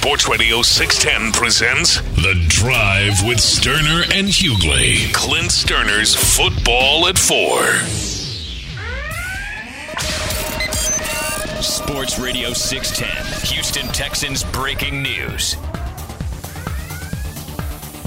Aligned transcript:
Sports 0.00 0.28
Radio 0.28 0.62
610 0.62 1.32
presents 1.32 2.00
The 2.22 2.44
Drive 2.46 3.26
with 3.26 3.38
Stoerner 3.38 4.04
and 4.16 4.28
Hughley. 4.28 5.12
Clint 5.12 5.50
Stoerner's 5.50 6.14
Football 6.14 7.08
at 7.08 7.18
Four. 7.18 7.64
Sports 11.60 12.20
Radio 12.20 12.52
610, 12.52 13.48
Houston 13.52 13.86
Texans 13.88 14.44
breaking 14.44 15.02
news. 15.02 15.56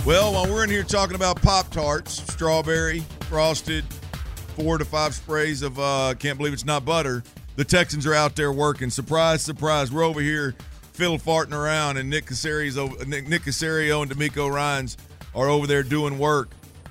Well, 0.06 0.32
while 0.32 0.50
we're 0.50 0.64
in 0.64 0.70
here 0.70 0.84
talking 0.84 1.16
about 1.16 1.42
Pop 1.42 1.70
Tarts, 1.72 2.24
strawberry, 2.32 3.02
frosted, 3.28 3.84
four 4.56 4.78
to 4.78 4.86
five 4.86 5.14
sprays 5.14 5.62
of 5.62 5.78
uh 5.78 6.14
can't 6.18 6.38
believe 6.38 6.54
it's 6.54 6.66
not 6.66 6.86
butter, 6.86 7.22
the 7.58 7.66
Texans 7.66 8.08
are 8.08 8.14
out 8.14 8.38
there 8.38 8.54
working. 8.54 8.90
Surprise, 8.90 9.42
surprise. 9.42 9.92
We're 9.92 10.04
over 10.04 10.22
here 10.22 10.56
fiddle 10.94 11.18
farting 11.18 11.54
around, 11.54 11.98
and 11.98 12.10
Nick 12.10 12.26
Caserio's 12.26 13.08
Nick, 13.08 13.28
Nick 13.28 13.44
Caserio 13.44 14.02
and 14.02 14.12
DeMeco 14.12 14.52
Ryans 14.52 14.98
are 15.34 15.50
over 15.50 15.68
there 15.68 15.84
doing 15.84 16.18
work. 16.18 16.50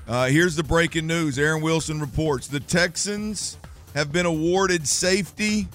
Uh, 0.09 0.27
here's 0.27 0.57
the 0.57 0.63
breaking 0.63 1.07
news. 1.07 1.39
Aaron 1.39 1.63
Wilson 1.63 2.01
reports 2.01 2.49
the 2.49 2.61
Texans 2.61 3.59
have 3.95 4.13
been 4.13 4.27
awarded 4.27 4.87
safety 4.87 5.69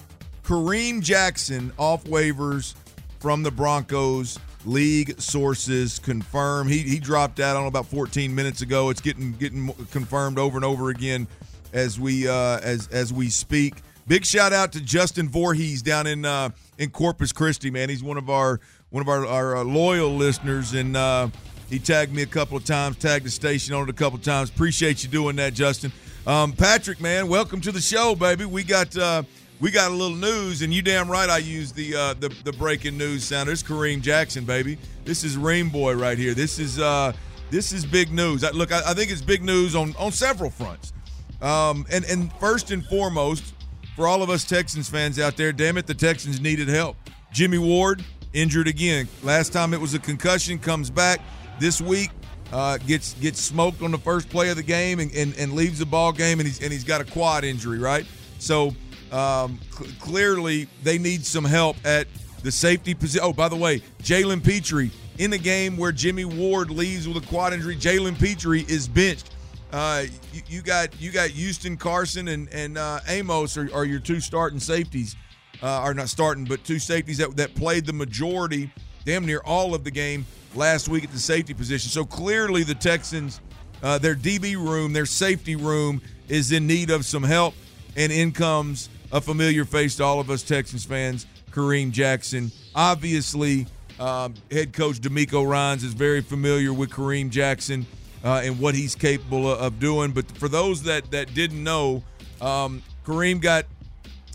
Kareem 0.46 1.02
Jackson 1.02 1.72
off 1.76 2.04
waivers 2.04 2.74
from 3.18 3.42
the 3.42 3.50
Broncos. 3.50 4.38
League 4.64 5.20
sources 5.20 6.00
confirm 6.00 6.66
he 6.66 6.78
he 6.78 6.98
dropped 6.98 7.38
out 7.38 7.56
on 7.56 7.68
about 7.68 7.86
14 7.86 8.34
minutes 8.34 8.62
ago. 8.62 8.90
It's 8.90 9.00
getting 9.00 9.32
getting 9.32 9.72
confirmed 9.92 10.38
over 10.40 10.56
and 10.56 10.64
over 10.64 10.90
again 10.90 11.28
as 11.72 12.00
we 12.00 12.26
uh, 12.26 12.58
as 12.58 12.88
as 12.88 13.12
we 13.12 13.30
speak. 13.30 13.74
Big 14.08 14.24
shout 14.24 14.52
out 14.52 14.72
to 14.72 14.80
Justin 14.80 15.28
Voorhees 15.28 15.82
down 15.82 16.08
in 16.08 16.24
uh, 16.24 16.50
in 16.78 16.90
Corpus 16.90 17.32
Christi, 17.32 17.70
man. 17.70 17.88
He's 17.88 18.02
one 18.02 18.16
of 18.16 18.30
our 18.30 18.60
one 18.90 19.00
of 19.00 19.08
our, 19.08 19.26
our 19.26 19.56
uh, 19.56 19.64
loyal 19.64 20.14
listeners, 20.14 20.74
and 20.74 20.96
uh, 20.96 21.28
he 21.68 21.78
tagged 21.78 22.14
me 22.14 22.22
a 22.22 22.26
couple 22.26 22.56
of 22.56 22.64
times, 22.64 22.96
tagged 22.96 23.26
the 23.26 23.30
station 23.30 23.74
on 23.74 23.84
it 23.84 23.90
a 23.90 23.92
couple 23.92 24.18
of 24.18 24.24
times. 24.24 24.50
Appreciate 24.50 25.02
you 25.02 25.08
doing 25.08 25.36
that, 25.36 25.54
Justin. 25.54 25.92
Um, 26.26 26.52
Patrick, 26.52 27.00
man, 27.00 27.28
welcome 27.28 27.60
to 27.60 27.72
the 27.72 27.80
show, 27.80 28.14
baby. 28.14 28.44
We 28.44 28.64
got 28.64 28.96
uh, 28.96 29.22
we 29.60 29.70
got 29.70 29.90
a 29.90 29.94
little 29.94 30.16
news, 30.16 30.62
and 30.62 30.72
you 30.72 30.82
damn 30.82 31.10
right 31.10 31.28
I 31.28 31.38
use 31.38 31.72
the 31.72 31.94
uh, 31.94 32.14
the, 32.14 32.34
the 32.44 32.52
breaking 32.52 32.96
news 32.98 33.24
sound. 33.24 33.48
It's 33.48 33.62
Kareem 33.62 34.00
Jackson, 34.00 34.44
baby. 34.44 34.78
This 35.04 35.24
is 35.24 35.36
Rain 35.36 35.68
Boy 35.68 35.94
right 35.94 36.18
here. 36.18 36.34
This 36.34 36.58
is 36.58 36.78
uh, 36.78 37.12
this 37.50 37.72
is 37.72 37.86
big 37.86 38.12
news. 38.12 38.44
I, 38.44 38.50
look, 38.50 38.72
I, 38.72 38.90
I 38.90 38.94
think 38.94 39.10
it's 39.10 39.22
big 39.22 39.42
news 39.42 39.74
on 39.74 39.94
on 39.98 40.12
several 40.12 40.50
fronts. 40.50 40.92
Um, 41.40 41.86
and 41.90 42.04
and 42.04 42.32
first 42.34 42.70
and 42.70 42.84
foremost, 42.86 43.54
for 43.96 44.06
all 44.06 44.22
of 44.22 44.30
us 44.30 44.44
Texans 44.44 44.88
fans 44.88 45.18
out 45.18 45.36
there, 45.36 45.52
damn 45.52 45.76
it, 45.78 45.86
the 45.86 45.94
Texans 45.94 46.40
needed 46.40 46.68
help. 46.68 46.96
Jimmy 47.32 47.58
Ward 47.58 48.04
injured 48.32 48.68
again. 48.68 49.08
Last 49.22 49.52
time 49.52 49.74
it 49.74 49.80
was 49.80 49.94
a 49.94 49.98
concussion, 49.98 50.58
comes 50.58 50.90
back 50.90 51.20
this 51.58 51.80
week. 51.80 52.10
Uh, 52.52 52.78
gets 52.78 53.14
gets 53.14 53.40
smoked 53.40 53.82
on 53.82 53.90
the 53.90 53.98
first 53.98 54.28
play 54.30 54.50
of 54.50 54.56
the 54.56 54.62
game 54.62 55.00
and, 55.00 55.12
and, 55.16 55.34
and 55.36 55.54
leaves 55.54 55.80
the 55.80 55.86
ball 55.86 56.12
game 56.12 56.38
and 56.38 56.46
he's 56.46 56.62
and 56.62 56.72
he's 56.72 56.84
got 56.84 57.00
a 57.00 57.04
quad 57.04 57.42
injury 57.42 57.80
right 57.80 58.06
so 58.38 58.72
um, 59.10 59.58
cl- 59.70 59.90
clearly 59.98 60.68
they 60.84 60.96
need 60.96 61.26
some 61.26 61.44
help 61.44 61.76
at 61.84 62.06
the 62.42 62.52
safety 62.52 62.94
position. 62.94 63.20
Oh, 63.24 63.32
by 63.32 63.48
the 63.48 63.56
way, 63.56 63.80
Jalen 64.02 64.44
Pitre 64.44 64.90
in 65.18 65.30
the 65.30 65.38
game 65.38 65.76
where 65.76 65.92
Jimmy 65.92 66.24
Ward 66.24 66.70
leaves 66.70 67.08
with 67.08 67.22
a 67.22 67.26
quad 67.26 67.52
injury. 67.52 67.76
Jalen 67.76 68.18
Pitre 68.18 68.54
is 68.68 68.88
benched. 68.88 69.30
Uh, 69.72 70.04
you, 70.32 70.42
you 70.48 70.62
got 70.62 71.00
you 71.00 71.10
got 71.10 71.30
Houston 71.30 71.76
Carson 71.76 72.28
and 72.28 72.48
and 72.52 72.78
uh, 72.78 73.00
Amos 73.08 73.56
are, 73.56 73.68
are 73.74 73.84
your 73.84 73.98
two 73.98 74.20
starting 74.20 74.60
safeties, 74.60 75.16
uh, 75.62 75.66
are 75.66 75.94
not 75.94 76.08
starting, 76.08 76.44
but 76.44 76.62
two 76.64 76.78
safeties 76.78 77.18
that 77.18 77.36
that 77.36 77.54
played 77.54 77.84
the 77.84 77.92
majority, 77.92 78.70
damn 79.04 79.26
near 79.26 79.40
all 79.44 79.74
of 79.74 79.82
the 79.84 79.90
game 79.90 80.24
last 80.54 80.88
week 80.88 81.04
at 81.04 81.10
the 81.10 81.18
safety 81.18 81.52
position. 81.52 81.90
So 81.90 82.04
clearly 82.04 82.62
the 82.62 82.74
Texans, 82.74 83.40
uh, 83.82 83.98
their 83.98 84.14
DB 84.14 84.54
room, 84.54 84.92
their 84.92 85.06
safety 85.06 85.56
room 85.56 86.00
is 86.28 86.52
in 86.52 86.66
need 86.66 86.90
of 86.90 87.04
some 87.04 87.24
help, 87.24 87.54
and 87.96 88.12
in 88.12 88.32
comes 88.32 88.88
a 89.12 89.20
familiar 89.20 89.64
face 89.64 89.96
to 89.96 90.04
all 90.04 90.20
of 90.20 90.30
us 90.30 90.42
Texans 90.42 90.84
fans, 90.84 91.26
Kareem 91.50 91.90
Jackson. 91.90 92.52
Obviously, 92.74 93.66
um, 93.98 94.34
head 94.50 94.72
coach 94.72 95.00
DeMeco 95.00 95.48
Ryans 95.48 95.82
is 95.82 95.92
very 95.92 96.20
familiar 96.20 96.72
with 96.72 96.90
Kareem 96.90 97.30
Jackson 97.30 97.86
uh, 98.26 98.42
and 98.44 98.58
what 98.58 98.74
he's 98.74 98.96
capable 98.96 99.50
of, 99.50 99.78
doing. 99.78 100.10
But 100.10 100.30
for 100.32 100.48
those 100.48 100.82
that 100.82 101.10
that 101.12 101.32
didn't 101.32 101.62
know, 101.62 102.02
um, 102.40 102.82
Kareem 103.06 103.40
got 103.40 103.66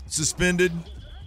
suspended, 0.06 0.72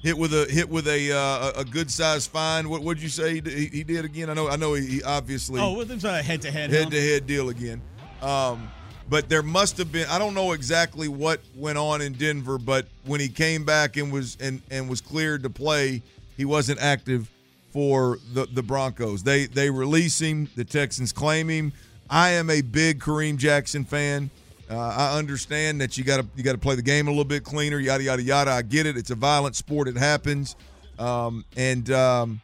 hit 0.01 0.17
with 0.17 0.33
a 0.33 0.45
hit 0.49 0.67
with 0.67 0.87
a 0.87 1.11
uh, 1.11 1.61
a 1.61 1.63
good 1.63 1.91
sized 1.91 2.31
fine. 2.31 2.67
What 2.67 2.81
would 2.81 3.01
you 3.01 3.09
say 3.09 3.39
he, 3.39 3.67
he, 3.67 3.83
did 3.83 4.03
again? 4.03 4.31
I 4.31 4.33
know 4.33 4.49
I 4.49 4.55
know 4.55 4.73
he, 4.73 5.03
obviously 5.03 5.61
Oh, 5.61 5.73
with 5.73 5.91
a 5.91 6.23
head 6.23 6.41
to 6.41 6.51
head. 6.51 6.71
head 6.71 6.89
to 6.89 6.99
head 6.99 7.27
deal 7.27 7.49
again. 7.49 7.81
Um, 8.23 8.67
but 9.07 9.29
there 9.29 9.43
must 9.43 9.77
have 9.77 9.91
been 9.91 10.07
I 10.09 10.17
don't 10.17 10.33
know 10.33 10.53
exactly 10.53 11.07
what 11.07 11.41
went 11.55 11.77
on 11.77 12.01
in 12.01 12.13
Denver, 12.13 12.57
but 12.57 12.87
when 13.05 13.19
he 13.19 13.29
came 13.29 13.63
back 13.63 13.95
and 13.97 14.11
was 14.11 14.37
and, 14.41 14.63
and 14.71 14.89
was 14.89 15.01
cleared 15.01 15.43
to 15.43 15.51
play, 15.51 16.01
he 16.35 16.45
wasn't 16.45 16.81
active 16.81 17.29
for 17.69 18.17
the, 18.33 18.47
the 18.47 18.63
Broncos. 18.63 19.21
They 19.21 19.45
they 19.45 19.69
release 19.69 20.19
him, 20.19 20.49
the 20.55 20.65
Texans 20.65 21.11
claim 21.11 21.47
him. 21.47 21.73
I 22.09 22.31
am 22.31 22.49
a 22.49 22.61
big 22.61 22.99
Kareem 22.99 23.38
Jackson 23.38 23.83
fan. 23.83 24.29
Uh, 24.69 24.77
I 24.77 25.17
understand 25.17 25.79
that 25.81 25.97
you 25.97 26.03
got 26.03 26.21
to 26.21 26.27
you 26.35 26.43
got 26.43 26.53
to 26.53 26.57
play 26.57 26.75
the 26.75 26.81
game 26.81 27.07
a 27.07 27.11
little 27.11 27.23
bit 27.23 27.43
cleaner, 27.43 27.79
yada 27.79 28.03
yada 28.03 28.21
yada. 28.21 28.51
I 28.51 28.61
get 28.63 28.85
it. 28.85 28.97
It's 28.97 29.11
a 29.11 29.16
violent 29.16 29.55
sport. 29.55 29.88
It 29.88 29.97
happens, 29.97 30.55
um, 30.97 31.45
and 31.55 31.89
um, 31.91 32.41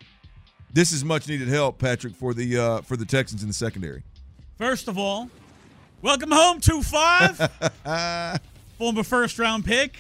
this 0.72 0.92
is 0.92 1.04
much 1.04 1.28
needed 1.28 1.48
help, 1.48 1.80
Patrick, 1.80 2.16
for 2.16 2.34
the 2.34 2.58
uh, 2.58 2.82
for 2.82 2.96
the 2.96 3.06
Texans 3.06 3.42
in 3.42 3.48
the 3.48 3.54
secondary. 3.54 4.04
First 4.58 4.88
of 4.88 4.98
all, 5.00 5.30
welcome 6.04 6.30
home, 6.30 6.60
2 6.60 6.84
5. 6.84 8.40
Former 8.78 9.04
first 9.04 9.40
round 9.40 9.66
pick. 9.66 9.96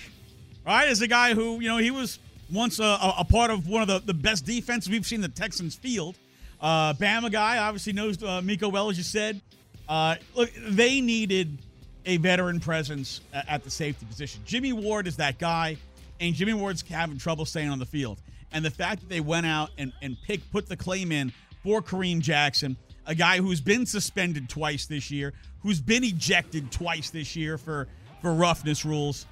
Right? 0.65 0.87
As 0.87 1.01
a 1.01 1.07
guy 1.07 1.33
who, 1.33 1.59
you 1.59 1.67
know, 1.67 1.77
he 1.77 1.89
was 1.89 2.19
once 2.51 2.77
a, 2.79 2.83
a, 2.83 3.15
a 3.19 3.25
part 3.25 3.49
of 3.49 3.67
one 3.67 3.81
of 3.81 3.87
the, 3.87 3.99
the 3.99 4.13
best 4.13 4.45
defenses 4.45 4.89
we've 4.89 5.05
seen 5.05 5.21
the 5.21 5.27
Texans 5.27 5.75
field. 5.75 6.15
Uh, 6.61 6.93
Bama 6.93 7.31
guy, 7.31 7.57
obviously 7.57 7.93
knows 7.93 8.21
uh, 8.23 8.41
Meco 8.41 8.69
well, 8.69 8.89
as 8.89 8.97
you 8.97 9.03
said. 9.03 9.41
Uh, 9.89 10.15
look, 10.35 10.51
they 10.67 11.01
needed 11.01 11.57
a 12.05 12.17
veteran 12.17 12.59
presence 12.59 13.21
at 13.33 13.63
the 13.63 13.69
safety 13.69 14.05
position. 14.05 14.41
Jimmy 14.45 14.73
Ward 14.73 15.07
is 15.07 15.17
that 15.17 15.39
guy, 15.39 15.77
and 16.19 16.35
Jimmy 16.35 16.53
Ward's 16.53 16.81
having 16.81 17.17
trouble 17.17 17.45
staying 17.45 17.69
on 17.69 17.79
the 17.79 17.85
field. 17.85 18.19
And 18.51 18.63
the 18.63 18.71
fact 18.71 19.01
that 19.01 19.09
they 19.09 19.21
went 19.21 19.45
out 19.45 19.71
and, 19.77 19.91
and 20.01 20.17
picked, 20.23 20.51
put 20.51 20.67
the 20.67 20.77
claim 20.77 21.11
in 21.11 21.31
for 21.63 21.81
Kareem 21.81 22.19
Jackson, 22.19 22.77
a 23.05 23.15
guy 23.15 23.37
who's 23.37 23.61
been 23.61 23.85
suspended 23.85 24.49
twice 24.49 24.85
this 24.85 25.09
year, 25.09 25.33
who's 25.61 25.79
been 25.79 26.03
ejected 26.03 26.71
twice 26.71 27.09
this 27.09 27.35
year 27.35 27.57
for, 27.57 27.87
for 28.21 28.33
roughness 28.33 28.85
rules. 28.85 29.25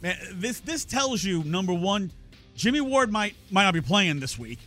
Man, 0.00 0.16
this 0.32 0.60
this 0.60 0.84
tells 0.84 1.22
you 1.22 1.44
number 1.44 1.72
one, 1.72 2.10
Jimmy 2.56 2.80
Ward 2.80 3.12
might 3.12 3.34
might 3.50 3.64
not 3.64 3.74
be 3.74 3.80
playing 3.80 4.18
this 4.18 4.38
week, 4.38 4.58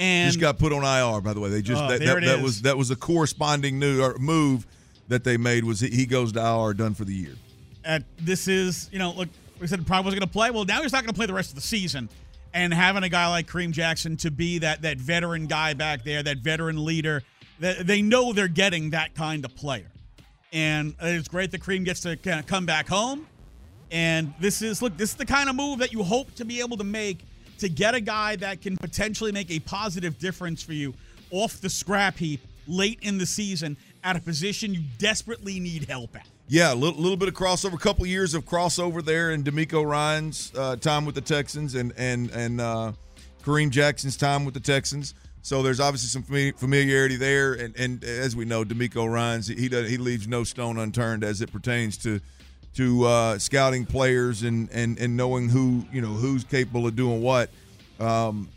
and 0.00 0.28
just 0.28 0.40
got 0.40 0.58
put 0.58 0.72
on 0.72 0.82
IR. 0.82 1.20
By 1.20 1.32
the 1.34 1.40
way, 1.40 1.50
they 1.50 1.62
just 1.62 1.80
Oh, 1.82 1.88
that, 1.88 2.00
that, 2.00 2.16
it 2.18 2.24
that 2.24 2.38
is. 2.38 2.42
was 2.42 2.62
that 2.62 2.76
was 2.76 2.90
a 2.90 2.96
corresponding 2.96 3.78
new 3.78 4.14
move 4.18 4.66
that 5.08 5.22
they 5.24 5.36
made 5.36 5.64
was 5.64 5.80
he- 5.80 5.90
he 5.90 6.06
goes 6.06 6.32
to 6.32 6.40
IR 6.40 6.74
done 6.74 6.94
for 6.94 7.04
the 7.04 7.14
year. 7.14 7.34
at 7.84 8.02
this 8.18 8.46
is 8.48 8.88
you 8.92 8.98
know 8.98 9.12
look 9.12 9.28
we 9.60 9.66
said 9.66 9.86
probably 9.86 10.06
wasn't 10.06 10.20
going 10.20 10.28
to 10.28 10.32
play. 10.32 10.50
Well, 10.50 10.64
now 10.64 10.82
he's 10.82 10.92
not 10.92 11.02
going 11.02 11.12
to 11.12 11.16
play 11.18 11.26
the 11.26 11.34
rest 11.34 11.50
of 11.50 11.54
the 11.56 11.60
season, 11.60 12.08
and 12.54 12.72
having 12.72 13.02
a 13.02 13.08
guy 13.10 13.28
like 13.28 13.46
Kareem 13.46 13.72
Jackson 13.72 14.16
to 14.18 14.30
be 14.30 14.58
that 14.58 14.82
that 14.82 14.96
veteran 14.98 15.46
guy 15.46 15.74
back 15.74 16.02
there, 16.04 16.22
that 16.22 16.38
veteran 16.38 16.84
leader, 16.84 17.22
that 17.58 17.86
they 17.86 18.00
know 18.00 18.32
they're 18.32 18.48
getting 18.48 18.90
that 18.90 19.14
kind 19.14 19.44
of 19.44 19.54
player. 19.54 19.86
And 20.52 20.94
it's 21.00 21.28
great 21.28 21.50
that 21.52 21.60
Kareem 21.60 21.84
gets 21.84 22.00
to 22.00 22.16
kind 22.16 22.40
of 22.40 22.46
come 22.46 22.64
back 22.66 22.88
home. 22.88 23.26
And 23.90 24.32
this 24.40 24.62
is 24.62 24.80
look, 24.82 24.96
this 24.96 25.10
is 25.10 25.16
the 25.16 25.26
kind 25.26 25.48
of 25.50 25.56
move 25.56 25.80
that 25.80 25.92
you 25.92 26.02
hope 26.02 26.34
to 26.36 26.44
be 26.44 26.60
able 26.60 26.76
to 26.78 26.84
make 26.84 27.18
to 27.60 27.68
get 27.68 27.94
a 27.94 28.00
guy 28.00 28.36
that 28.36 28.60
can 28.60 28.76
potentially 28.76 29.32
make 29.32 29.50
a 29.50 29.60
positive 29.60 30.18
difference 30.18 30.62
for 30.62 30.72
you 30.72 30.94
off 31.30 31.60
the 31.60 31.70
scrap 31.70 32.16
heap 32.16 32.40
late 32.66 32.98
in 33.02 33.18
the 33.18 33.26
season 33.26 33.76
at 34.04 34.16
a 34.16 34.20
position 34.20 34.74
you 34.74 34.82
desperately 34.98 35.60
need 35.60 35.88
help 35.88 36.16
at. 36.16 36.26
Yeah, 36.48 36.72
a 36.72 36.74
little, 36.74 37.00
little 37.00 37.16
bit 37.16 37.28
of 37.28 37.34
crossover, 37.34 37.74
a 37.74 37.78
couple 37.78 38.04
years 38.06 38.34
of 38.34 38.44
crossover 38.44 39.04
there 39.04 39.30
in 39.30 39.44
DeMeco 39.44 39.88
Ryan's 39.88 40.52
uh, 40.56 40.76
time 40.76 41.04
with 41.04 41.14
the 41.14 41.20
Texans 41.20 41.76
and 41.76 41.92
and 41.96 42.30
and 42.30 42.60
uh, 42.60 42.92
Kareem 43.44 43.70
Jackson's 43.70 44.16
time 44.16 44.44
with 44.44 44.54
the 44.54 44.60
Texans. 44.60 45.14
So 45.42 45.62
there's 45.62 45.80
obviously 45.80 46.08
some 46.08 46.52
familiarity 46.52 47.16
there, 47.16 47.54
and, 47.54 47.74
and 47.78 48.04
as 48.04 48.36
we 48.36 48.44
know, 48.44 48.64
DeMeco 48.64 49.10
Ryan's 49.10 49.46
he 49.46 49.68
does, 49.68 49.88
he 49.88 49.96
leaves 49.96 50.26
no 50.26 50.42
stone 50.44 50.76
unturned 50.76 51.22
as 51.22 51.40
it 51.40 51.52
pertains 51.52 51.96
to 51.98 52.20
to 52.74 53.04
uh, 53.04 53.38
scouting 53.38 53.84
players 53.84 54.42
and, 54.42 54.68
and 54.70 54.98
and 54.98 55.16
knowing 55.16 55.48
who 55.48 55.84
you 55.92 56.00
know 56.00 56.08
who's 56.08 56.44
capable 56.44 56.86
of 56.86 56.96
doing 56.96 57.22
what. 57.22 57.50
Um, 57.98 58.48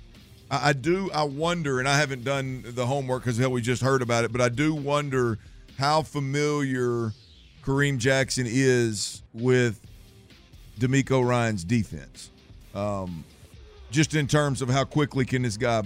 I, 0.50 0.70
I 0.70 0.74
do 0.74 1.10
I 1.14 1.24
wonder, 1.24 1.80
and 1.80 1.88
I 1.88 1.98
haven't 1.98 2.24
done 2.24 2.64
the 2.66 2.86
homework 2.86 3.24
because 3.24 3.38
hell 3.38 3.52
we 3.52 3.62
just 3.62 3.82
heard 3.82 4.02
about 4.02 4.24
it, 4.24 4.32
but 4.32 4.42
I 4.42 4.50
do 4.50 4.74
wonder 4.74 5.38
how 5.78 6.04
familiar 6.04 7.12
Kareem 7.64 7.98
Jackson 7.98 8.46
is 8.48 9.24
with 9.34 9.80
DeMeco 10.80 11.28
Ryan's 11.28 11.64
defense. 11.64 12.30
Um, 12.76 13.24
just 13.92 14.16
in 14.16 14.28
terms 14.28 14.62
of 14.62 14.70
how 14.70 14.84
quickly 14.84 15.24
can 15.26 15.44
this 15.44 15.58
guy 15.58 15.84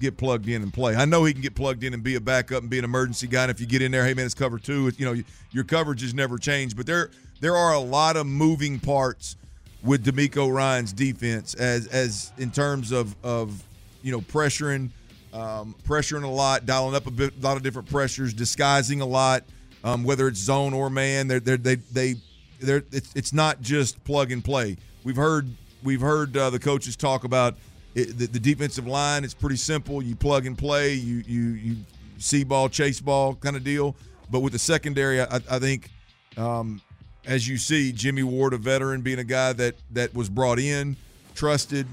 get 0.00 0.16
plugged 0.16 0.48
in 0.48 0.62
and 0.62 0.72
play. 0.72 0.96
I 0.96 1.04
know 1.04 1.24
he 1.24 1.32
can 1.32 1.42
get 1.42 1.54
plugged 1.54 1.84
in 1.84 1.92
and 1.92 2.02
be 2.02 2.14
a 2.14 2.20
backup 2.20 2.62
and 2.62 2.70
be 2.70 2.78
an 2.78 2.84
emergency 2.84 3.26
guy. 3.26 3.42
And 3.42 3.50
if 3.50 3.60
you 3.60 3.66
get 3.66 3.82
in 3.82 3.92
there, 3.92 4.04
hey 4.04 4.14
man, 4.14 4.24
it's 4.24 4.34
cover 4.34 4.58
two. 4.58 4.90
You 4.96 5.04
know, 5.04 5.22
your 5.52 5.64
coverage 5.64 6.00
has 6.00 6.14
never 6.14 6.38
changed. 6.38 6.76
But 6.76 6.86
there 6.86 7.10
there 7.40 7.56
are 7.56 7.74
a 7.74 7.80
lot 7.80 8.16
of 8.16 8.26
moving 8.26 8.78
parts 8.78 9.36
with 9.82 10.04
DeMeco 10.04 10.52
Ryan's 10.52 10.92
defense 10.92 11.54
as 11.54 11.86
as 11.88 12.32
in 12.38 12.50
terms 12.50 12.92
of 12.92 13.16
of 13.24 13.62
you 14.02 14.12
know 14.12 14.20
pressuring, 14.20 14.90
um, 15.32 15.74
pressuring 15.86 16.24
a 16.24 16.28
lot, 16.28 16.66
dialing 16.66 16.94
up 16.94 17.06
a 17.06 17.10
bit, 17.10 17.34
a 17.38 17.40
lot 17.42 17.56
of 17.56 17.62
different 17.62 17.90
pressures, 17.90 18.32
disguising 18.32 19.00
a 19.00 19.06
lot 19.06 19.44
um, 19.84 20.04
whether 20.04 20.28
it's 20.28 20.38
zone 20.38 20.74
or 20.74 20.90
man. 20.90 21.28
They're, 21.28 21.40
they're, 21.40 21.56
they 21.56 21.76
they 21.76 22.14
they're 22.60 22.82
it's, 22.92 23.12
it's 23.14 23.32
not 23.32 23.60
just 23.60 24.02
plug 24.04 24.32
and 24.32 24.44
play. 24.44 24.76
We've 25.04 25.16
heard 25.16 25.48
we've 25.82 26.00
heard 26.00 26.36
uh, 26.36 26.50
the 26.50 26.58
coaches 26.58 26.96
talk 26.96 27.24
about 27.24 27.56
it, 27.94 28.18
the, 28.18 28.26
the, 28.26 28.38
defensive 28.38 28.86
line. 28.86 29.24
It's 29.24 29.34
pretty 29.34 29.56
simple. 29.56 30.02
You 30.02 30.14
plug 30.14 30.46
and 30.46 30.56
play. 30.56 30.94
You 30.94 31.22
you 31.26 31.42
you 31.52 31.76
see 32.18 32.44
ball, 32.44 32.68
chase 32.68 33.00
ball 33.00 33.34
kind 33.34 33.56
of 33.56 33.64
deal. 33.64 33.96
But 34.30 34.40
with 34.40 34.52
the 34.52 34.58
secondary, 34.58 35.20
I, 35.20 35.40
I 35.50 35.58
think. 35.58 35.90
Um, 36.36 36.80
as 37.26 37.48
you 37.48 37.56
see, 37.56 37.92
Jimmy 37.92 38.22
Ward, 38.22 38.52
a 38.52 38.58
veteran, 38.58 39.02
being 39.02 39.18
a 39.18 39.24
guy 39.24 39.52
that 39.54 39.76
that 39.92 40.14
was 40.14 40.28
brought 40.28 40.58
in, 40.58 40.96
trusted. 41.34 41.86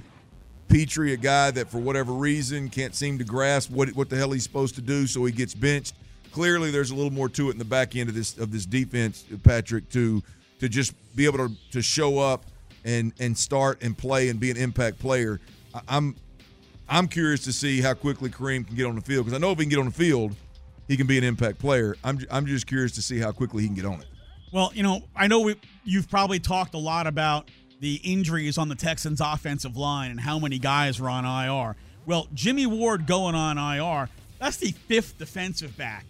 Pitre, 0.70 1.14
a 1.14 1.18
guy 1.18 1.50
that 1.52 1.72
for 1.72 1.78
whatever 1.78 2.12
reason 2.12 2.70
can't 2.70 2.94
seem 2.94 3.18
to 3.20 3.24
grasp 3.24 3.72
what 3.72 3.90
what 3.90 4.10
the 4.10 4.18
hell 4.18 4.32
he's 4.32 4.44
supposed 4.44 4.76
to 4.76 4.82
do, 4.82 5.08
so 5.08 5.24
he 5.24 5.32
gets 5.32 5.54
benched 5.54 5.94
clearly 6.38 6.70
there's 6.70 6.92
a 6.92 6.96
little 6.96 7.12
more 7.12 7.28
to 7.28 7.50
it 7.50 7.54
in 7.54 7.58
the 7.58 7.66
back 7.66 7.96
end 7.96 8.10
of 8.10 8.14
this 8.14 8.38
of 8.38 8.52
this 8.52 8.68
defense, 8.68 9.26
Patrick, 9.44 9.90
to 9.90 10.22
to 10.60 10.70
just 10.70 10.94
be 11.16 11.26
able 11.26 11.40
to 11.40 11.52
to 11.72 11.82
show 11.82 12.20
up 12.20 12.46
and 12.86 13.12
and 13.20 13.36
start 13.36 13.82
and 13.82 13.98
play 13.98 14.30
and 14.30 14.40
be 14.40 14.52
an 14.52 14.58
impact 14.58 15.00
player. 15.00 15.40
I'm 15.88 16.16
I'm 16.88 17.08
curious 17.08 17.44
to 17.46 17.52
see 17.52 17.82
how 17.82 17.96
quickly 17.96 18.30
Kareem 18.30 18.68
can 18.68 18.76
get 18.76 18.86
on 18.86 18.94
the 18.94 19.02
field 19.02 19.26
because 19.26 19.36
I 19.36 19.42
know 19.42 19.52
if 19.52 19.58
he 19.58 19.64
can 19.64 19.72
get 19.72 19.80
on 19.80 19.86
the 19.86 19.92
field, 19.92 20.36
he 20.88 20.96
can 20.96 21.08
be 21.08 21.18
an 21.18 21.24
impact 21.24 21.58
player. 21.58 21.96
I'm 22.04 22.20
I'm 22.30 22.46
just 22.46 22.68
curious 22.68 22.92
to 22.94 23.02
see 23.02 23.18
how 23.18 23.32
quickly 23.32 23.64
he 23.64 23.70
can 23.70 23.76
get 23.76 23.86
on 23.86 24.02
it. 24.02 24.08
Well, 24.52 24.72
you 24.74 24.84
know, 24.84 25.04
I 25.16 25.28
know 25.28 25.42
we, 25.42 25.56
you've 25.84 26.10
probably 26.10 26.40
talked 26.40 26.74
a 26.74 26.80
lot 26.80 27.08
about 27.08 27.50
the 27.80 27.96
injuries 28.04 28.58
on 28.58 28.70
the 28.70 28.76
Texans' 28.76 29.22
offensive 29.22 29.76
line 29.76 30.12
and 30.12 30.20
how 30.20 30.40
many 30.40 30.58
guys 30.58 31.00
are 31.00 31.10
on 31.10 31.26
IR. 31.26 31.76
Well, 32.06 32.28
Jimmy 32.34 32.66
Ward 32.66 33.06
going 33.06 33.36
on 33.36 33.58
IR, 33.58 34.10
that's 34.40 34.58
the 34.58 34.72
fifth 34.72 35.18
defensive 35.18 35.76
back 35.78 36.06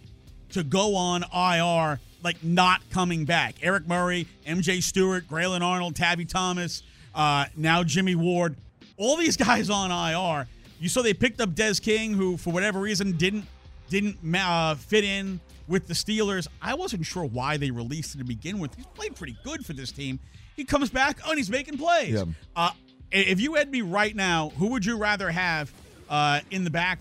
to 0.52 0.64
go 0.64 0.96
on 0.96 1.24
IR, 1.24 2.00
like 2.24 2.44
not 2.44 2.88
coming 2.90 3.26
back. 3.26 3.56
Eric 3.62 3.88
Murray, 3.88 4.28
MJ 4.46 4.82
Stewart, 4.82 5.28
Grayland 5.28 5.64
Arnold, 5.64 5.96
Tabby 5.96 6.26
Thomas, 6.26 6.84
uh, 7.16 7.46
now 7.56 7.84
Jimmy 7.84 8.16
Ward, 8.16 8.56
all 8.98 9.18
these 9.18 9.38
guys 9.46 9.70
on 9.70 9.92
IR. 9.92 10.48
You 10.80 10.90
saw 10.90 11.02
they 11.02 11.14
picked 11.14 11.42
up 11.42 11.56
Des 11.56 11.76
King, 11.82 12.14
who 12.14 12.38
for 12.38 12.54
whatever 12.54 12.80
reason 12.80 13.14
didn't 13.14 13.46
didn't 13.90 14.18
uh, 14.36 14.76
fit 14.76 15.04
in 15.04 15.40
with 15.68 15.88
the 15.88 15.94
Steelers. 15.94 16.48
I 16.62 16.74
wasn't 16.74 17.06
sure 17.06 17.26
why 17.26 17.58
they 17.58 17.72
released 17.72 18.16
him 18.16 18.20
to 18.20 18.26
begin 18.26 18.60
with. 18.60 18.76
He's 18.76 18.86
played 18.88 19.16
pretty 19.16 19.38
good 19.44 19.66
for 19.66 19.74
this 19.74 19.92
team. 19.92 20.20
He 20.56 20.64
comes 20.64 20.90
back, 20.90 21.20
oh, 21.26 21.30
and 21.30 21.38
he's 21.38 21.50
making 21.50 21.78
plays. 21.78 22.14
Yeah. 22.14 22.26
Uh, 22.56 22.72
if 23.12 23.40
you 23.40 23.56
had 23.56 23.72
me 23.72 23.82
right 23.82 24.16
now, 24.16 24.50
who 24.58 24.68
would 24.68 24.86
you 24.86 24.98
rather 24.98 25.30
have 25.30 25.72
uh, 26.10 26.42
in 26.52 26.64
the 26.64 26.70
back 26.70 27.00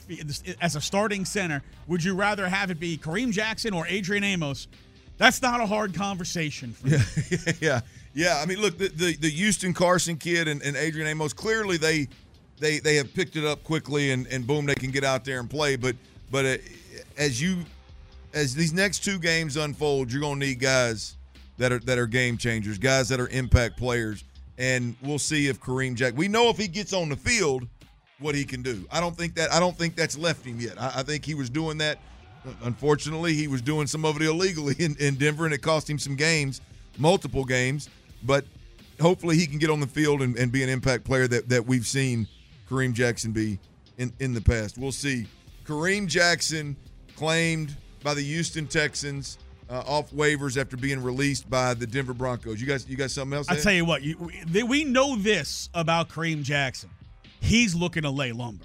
as 0.61 0.77
a 0.77 0.81
starting 0.81 1.25
center, 1.25 1.63
would 1.87 2.03
you 2.03 2.15
rather 2.15 2.49
have 2.49 2.71
it 2.71 2.81
be 2.81 2.99
Kareem 2.99 3.33
Jackson 3.33 3.73
or 3.75 3.87
Adrian 3.87 4.25
Amos? 4.25 4.69
That's 5.19 5.41
not 5.41 5.61
a 5.61 5.67
hard 5.67 5.95
conversation. 5.95 6.73
For 6.73 6.89
yeah, 6.89 7.53
yeah, 7.61 7.81
yeah. 8.15 8.41
I 8.43 8.47
mean, 8.47 8.61
look, 8.61 8.77
the, 8.77 8.89
the, 8.89 9.17
the 9.17 9.31
Houston 9.31 9.73
Carson 9.73 10.17
kid 10.17 10.47
and, 10.47 10.61
and, 10.63 10.77
Adrian 10.77 11.09
Amos 11.09 11.33
clearly 11.33 11.79
they 11.79 12.09
they 12.59 12.81
they 12.81 12.97
have 12.97 13.15
picked 13.15 13.37
it 13.37 13.45
up 13.45 13.65
quickly 13.65 14.11
and, 14.11 14.27
and 14.27 14.47
boom, 14.47 14.67
they 14.67 14.75
can 14.75 14.91
get 14.91 15.05
out 15.05 15.25
there 15.25 15.41
and 15.41 15.49
play. 15.49 15.77
But 15.77 15.97
but 16.31 16.45
uh, 16.45 16.57
as 17.17 17.41
you 17.41 17.65
as 18.37 18.55
these 18.55 18.75
next 18.75 19.03
two 19.03 19.19
games 19.19 19.57
unfold, 19.57 20.13
you're 20.13 20.21
gonna 20.21 20.39
need 20.39 20.61
guys 20.61 21.17
that 21.57 21.73
are 21.73 21.79
that 21.81 21.99
are 21.99 22.07
game 22.07 22.37
changers, 22.37 22.79
guys 22.79 23.09
that 23.09 23.19
are 23.19 23.29
impact 23.31 23.79
players, 23.79 24.23
and 24.59 24.95
we'll 25.03 25.19
see 25.19 25.49
if 25.49 25.59
Kareem 25.59 25.95
Jack. 25.95 26.13
We 26.15 26.29
know 26.29 26.51
if 26.51 26.59
he 26.59 26.69
gets 26.69 26.93
on 26.93 27.09
the 27.09 27.17
field 27.17 27.67
what 28.19 28.35
he 28.35 28.45
can 28.45 28.63
do. 28.63 28.87
I 28.93 29.01
don't 29.01 29.17
think 29.17 29.35
that 29.37 29.53
I 29.53 29.59
don't 29.59 29.77
think 29.77 29.97
that's 29.97 30.19
left 30.19 30.45
him 30.45 30.61
yet. 30.61 30.81
I, 30.81 30.93
I 30.97 31.03
think 31.03 31.25
he 31.25 31.35
was 31.35 31.49
doing 31.49 31.79
that. 31.79 31.99
Unfortunately, 32.63 33.33
he 33.33 33.49
was 33.49 33.63
doing 33.63 33.89
some 33.89 34.05
of 34.05 34.17
it 34.17 34.23
illegally 34.23 34.77
in, 34.79 34.95
in 35.01 35.17
Denver, 35.17 35.47
and 35.47 35.55
it 35.55 35.63
cost 35.63 35.89
him 35.89 35.99
some 35.99 36.15
games, 36.15 36.61
multiple 36.99 37.45
games. 37.45 37.89
But 38.23 38.45
hopefully, 39.01 39.37
he 39.37 39.47
can 39.47 39.59
get 39.59 39.71
on 39.71 39.81
the 39.81 39.87
field 39.87 40.21
and, 40.21 40.37
and 40.37 40.53
be 40.53 40.63
an 40.63 40.69
impact 40.69 41.05
player 41.05 41.27
that, 41.27 41.49
that 41.49 41.67
we've 41.67 41.87
seen 41.87 42.29
Kareem 42.69 42.93
Jackson 42.93 43.33
be 43.33 43.59
in, 43.97 44.13
in 44.21 44.35
the 44.35 44.43
past. 44.43 44.77
We'll 44.77 44.93
see. 44.93 45.27
Kareem 45.65 46.07
Jackson 46.07 46.77
claimed 47.17 47.75
by 48.07 48.15
the 48.15 48.23
Houston 48.23 48.69
Texans 48.69 49.37
uh, 49.69 49.83
off 49.85 50.13
waivers 50.13 50.57
after 50.57 50.77
being 50.77 51.03
released 51.03 51.51
by 51.51 51.75
the 51.75 51.89
Denver 51.89 52.15
Broncos. 52.15 52.61
You 52.61 52.67
guys, 52.69 52.89
you 52.89 52.97
got 52.97 53.11
something 53.11 53.37
else? 53.37 53.49
I 53.49 53.57
tell 53.57 53.73
you 53.73 53.85
what, 53.85 54.05
you, 54.05 54.31
we 54.65 54.85
know 54.85 55.17
this 55.17 55.69
about 55.75 56.09
Kareem 56.09 56.45
Jackson 56.45 56.89
he's 57.41 57.75
looking 57.75 58.03
to 58.03 58.11
lay 58.11 58.31
lumber. 58.31 58.65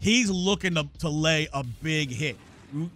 He's 0.00 0.30
looking 0.30 0.74
to, 0.74 0.88
to 1.00 1.08
lay 1.08 1.48
a 1.52 1.64
big 1.82 2.10
hit. 2.10 2.36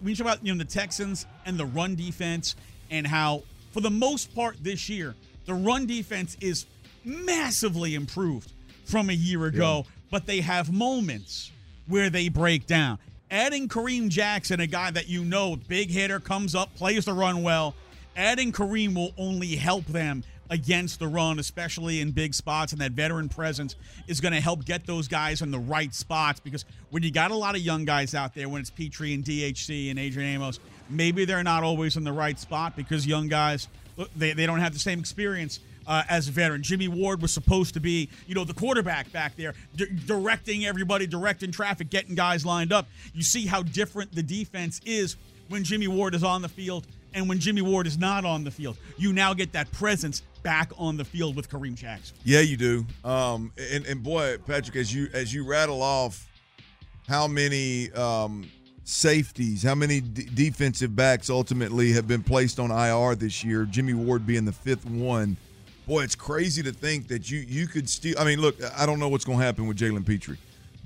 We 0.03 0.15
talk 0.15 0.27
about 0.27 0.47
you 0.47 0.53
know 0.53 0.59
the 0.59 0.69
Texans 0.69 1.27
and 1.47 1.59
the 1.59 1.65
run 1.65 1.95
defense 1.95 2.57
and 2.91 3.07
how, 3.07 3.43
for 3.73 3.81
the 3.81 3.91
most 3.91 4.35
part 4.35 4.57
this 4.63 4.89
year, 4.89 5.15
the 5.47 5.55
run 5.55 5.87
defense 5.87 6.37
is 6.41 6.67
massively 7.05 7.95
improved 7.95 8.53
from 8.85 9.11
a 9.11 9.15
year 9.15 9.47
ago. 9.47 9.87
But 10.11 10.27
they 10.27 10.43
have 10.43 10.71
moments 10.73 11.51
where 11.87 12.11
they 12.11 12.29
break 12.29 12.67
down. 12.67 12.99
Adding 13.31 13.67
Kareem 13.67 14.11
Jackson, 14.11 14.61
a 14.61 14.67
guy 14.67 14.91
that 14.91 15.09
you 15.09 15.25
know, 15.25 15.57
big 15.57 15.91
hitter, 15.91 16.21
comes 16.21 16.55
up, 16.55 16.75
plays 16.77 17.07
the 17.07 17.15
run 17.15 17.43
well. 17.43 17.75
Adding 18.15 18.53
Kareem 18.53 18.95
will 18.95 19.13
only 19.17 19.57
help 19.57 19.87
them 19.87 20.23
against 20.53 20.99
the 20.99 21.09
run, 21.09 21.39
especially 21.39 22.03
in 22.03 22.11
big 22.11 22.35
spots, 22.35 22.73
and 22.73 22.81
that 22.83 22.93
veteran 22.93 23.27
presence 23.27 23.75
is 24.07 24.21
going 24.21 24.35
to 24.35 24.41
help 24.41 24.67
get 24.67 24.87
those 24.87 25.09
guys 25.09 25.41
in 25.41 25.51
the 25.51 25.59
right 25.59 25.95
spots. 25.95 26.41
Because 26.41 26.67
when 26.91 27.03
you 27.03 27.11
got 27.11 27.31
a 27.31 27.35
lot 27.35 27.55
of 27.55 27.63
young 27.63 27.87
guys 27.87 28.15
out 28.15 28.35
there, 28.35 28.51
when 28.51 28.61
it's 28.61 28.69
Pitre 28.69 29.15
and 29.15 29.25
DHC 29.25 29.89
and 29.89 29.99
Adrian 29.99 30.29
Amos, 30.35 30.61
maybe 30.91 31.25
they're 31.25 31.43
not 31.43 31.63
always 31.63 31.97
in 31.97 32.05
the 32.05 32.13
right 32.13 32.39
spot 32.39 32.77
because 32.77 33.07
young 33.07 33.29
guys 33.29 33.67
they, 34.15 34.35
they 34.35 34.45
don't 34.45 34.61
have 34.61 34.75
the 34.75 34.79
same 34.79 35.01
experience. 35.01 35.59
Uh, 35.85 36.05
as 36.09 36.29
a 36.29 36.31
veteran, 36.31 36.63
Jimmy 36.63 36.87
Ward 36.87 37.21
was 37.21 37.33
supposed 37.33 37.75
to 37.75 37.81
be, 37.81 38.09
you 38.29 38.37
know, 38.37 38.45
the 38.45 38.55
quarterback 38.55 39.11
back 39.11 39.35
there, 39.35 39.53
di- 39.75 39.87
directing 40.07 40.65
everybody, 40.65 41.09
directing 41.09 41.51
traffic, 41.51 41.91
getting 41.91 42.15
guys 42.15 42.47
lined 42.47 42.73
up. 42.73 42.87
You 43.15 43.25
see 43.25 43.47
how 43.47 43.65
different 43.65 44.15
the 44.15 44.23
defense 44.23 44.81
is 44.85 45.17
when 45.49 45.65
Jimmy 45.65 45.89
Ward 45.89 46.15
is 46.15 46.23
on 46.23 46.41
the 46.41 46.49
field 46.49 46.87
and 47.15 47.29
when 47.29 47.39
Jimmy 47.39 47.63
Ward 47.63 47.87
is 47.87 47.99
not 47.99 48.25
on 48.25 48.45
the 48.45 48.51
field. 48.51 48.77
You 48.97 49.13
now 49.13 49.35
get 49.35 49.53
that 49.53 49.71
presence 49.73 50.23
back 50.43 50.73
on 50.77 50.97
the 50.97 51.05
field 51.05 51.37
with 51.37 51.51
Kareem 51.51 51.75
Jackson. 51.75 52.17
Yeah, 52.25 52.41
you 52.41 52.57
do. 52.57 52.87
Um, 53.05 53.53
and, 53.73 53.87
and 53.87 54.03
boy, 54.03 54.39
Patrick, 54.47 54.77
as 54.77 54.95
you 54.95 55.09
as 55.13 55.33
you 55.33 55.45
rattle 55.45 55.83
off 55.83 56.29
how 57.09 57.27
many 57.27 57.91
um, 57.93 58.51
safeties, 58.85 59.63
how 59.63 59.75
many 59.75 60.01
d- 60.01 60.29
defensive 60.35 60.95
backs 60.95 61.31
ultimately 61.31 61.93
have 61.93 62.07
been 62.09 62.23
placed 62.23 62.59
on 62.59 62.71
IR 62.71 63.15
this 63.15 63.45
year, 63.45 63.65
Jimmy 63.65 63.95
Ward 63.95 64.27
being 64.27 64.45
the 64.45 64.53
fifth 64.53 64.87
one. 64.87 65.37
Boy, 65.87 66.05
it's 66.05 66.15
crazy 66.15 66.63
to 66.63 66.73
think 66.73 67.09
that 67.09 67.31
you 67.31 67.41
you 67.41 67.67
could 67.67 67.89
still. 67.89 68.19
I 68.19 68.25
mean, 68.25 68.41
look, 68.41 68.57
I 68.77 68.87
don't 68.87 68.99
know 68.99 69.09
what's 69.09 69.25
going 69.25 69.39
to 69.39 69.45
happen 69.45 69.67
with 69.67 69.79
Jalen 69.79 70.07
Pitre, 70.07 70.37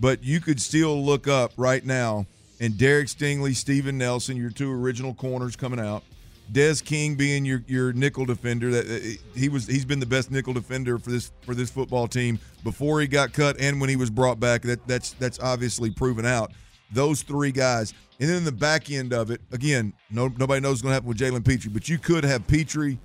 but 0.00 0.23
you 0.23 0.40
could 0.40 0.61
still 0.61 1.04
look 1.04 1.28
up 1.28 1.52
right 1.56 1.85
now 1.85 2.26
and 2.61 2.78
Derek 2.78 3.09
Stingley, 3.09 3.54
Steven 3.54 3.99
Nelson, 3.99 4.37
your 4.37 4.50
two 4.50 4.73
original 4.73 5.14
corners 5.14 5.56
coming 5.56 5.80
out. 5.80 6.02
Des 6.50 6.76
King 6.85 7.17
being 7.17 7.45
your 7.45 7.65
your 7.67 7.93
nickel 7.93 8.25
defender 8.25 8.71
that 8.71 9.19
he 9.35 9.49
was 9.49 9.67
he's 9.67 9.85
been 9.85 9.99
the 9.99 10.07
best 10.07 10.31
nickel 10.31 10.53
defender 10.53 10.99
for 10.99 11.11
this 11.11 11.33
for 11.43 11.55
this 11.55 11.71
football 11.71 12.07
team 12.07 12.38
before 12.62 13.00
he 13.00 13.07
got 13.07 13.33
cut 13.33 13.59
and 13.59 13.81
when 13.81 13.91
he 13.91 13.97
was 13.97 14.11
brought 14.11 14.38
back. 14.38 14.62
That 14.62 14.87
that's 14.87 15.12
that's 15.15 15.41
obviously 15.41 15.91
proven 15.91 16.25
out. 16.25 16.53
Those 16.93 17.23
three 17.23 17.53
guys. 17.53 17.93
And 18.19 18.31
then 18.31 18.45
the 18.45 18.53
back 18.53 18.91
end 18.91 19.12
of 19.12 19.31
it 19.31 19.43
again 19.53 19.93
no 20.11 20.29
nobody 20.29 20.61
knows 20.61 20.71
what's 20.71 20.83
going 20.83 20.91
to 20.91 20.95
happen 20.95 21.09
with 21.09 21.19
Jalen 21.19 21.45
Pitre 21.45 21.71
but 21.71 21.87
you 21.87 21.99
could 21.99 22.25
have 22.25 22.47
Pitre 22.47 22.97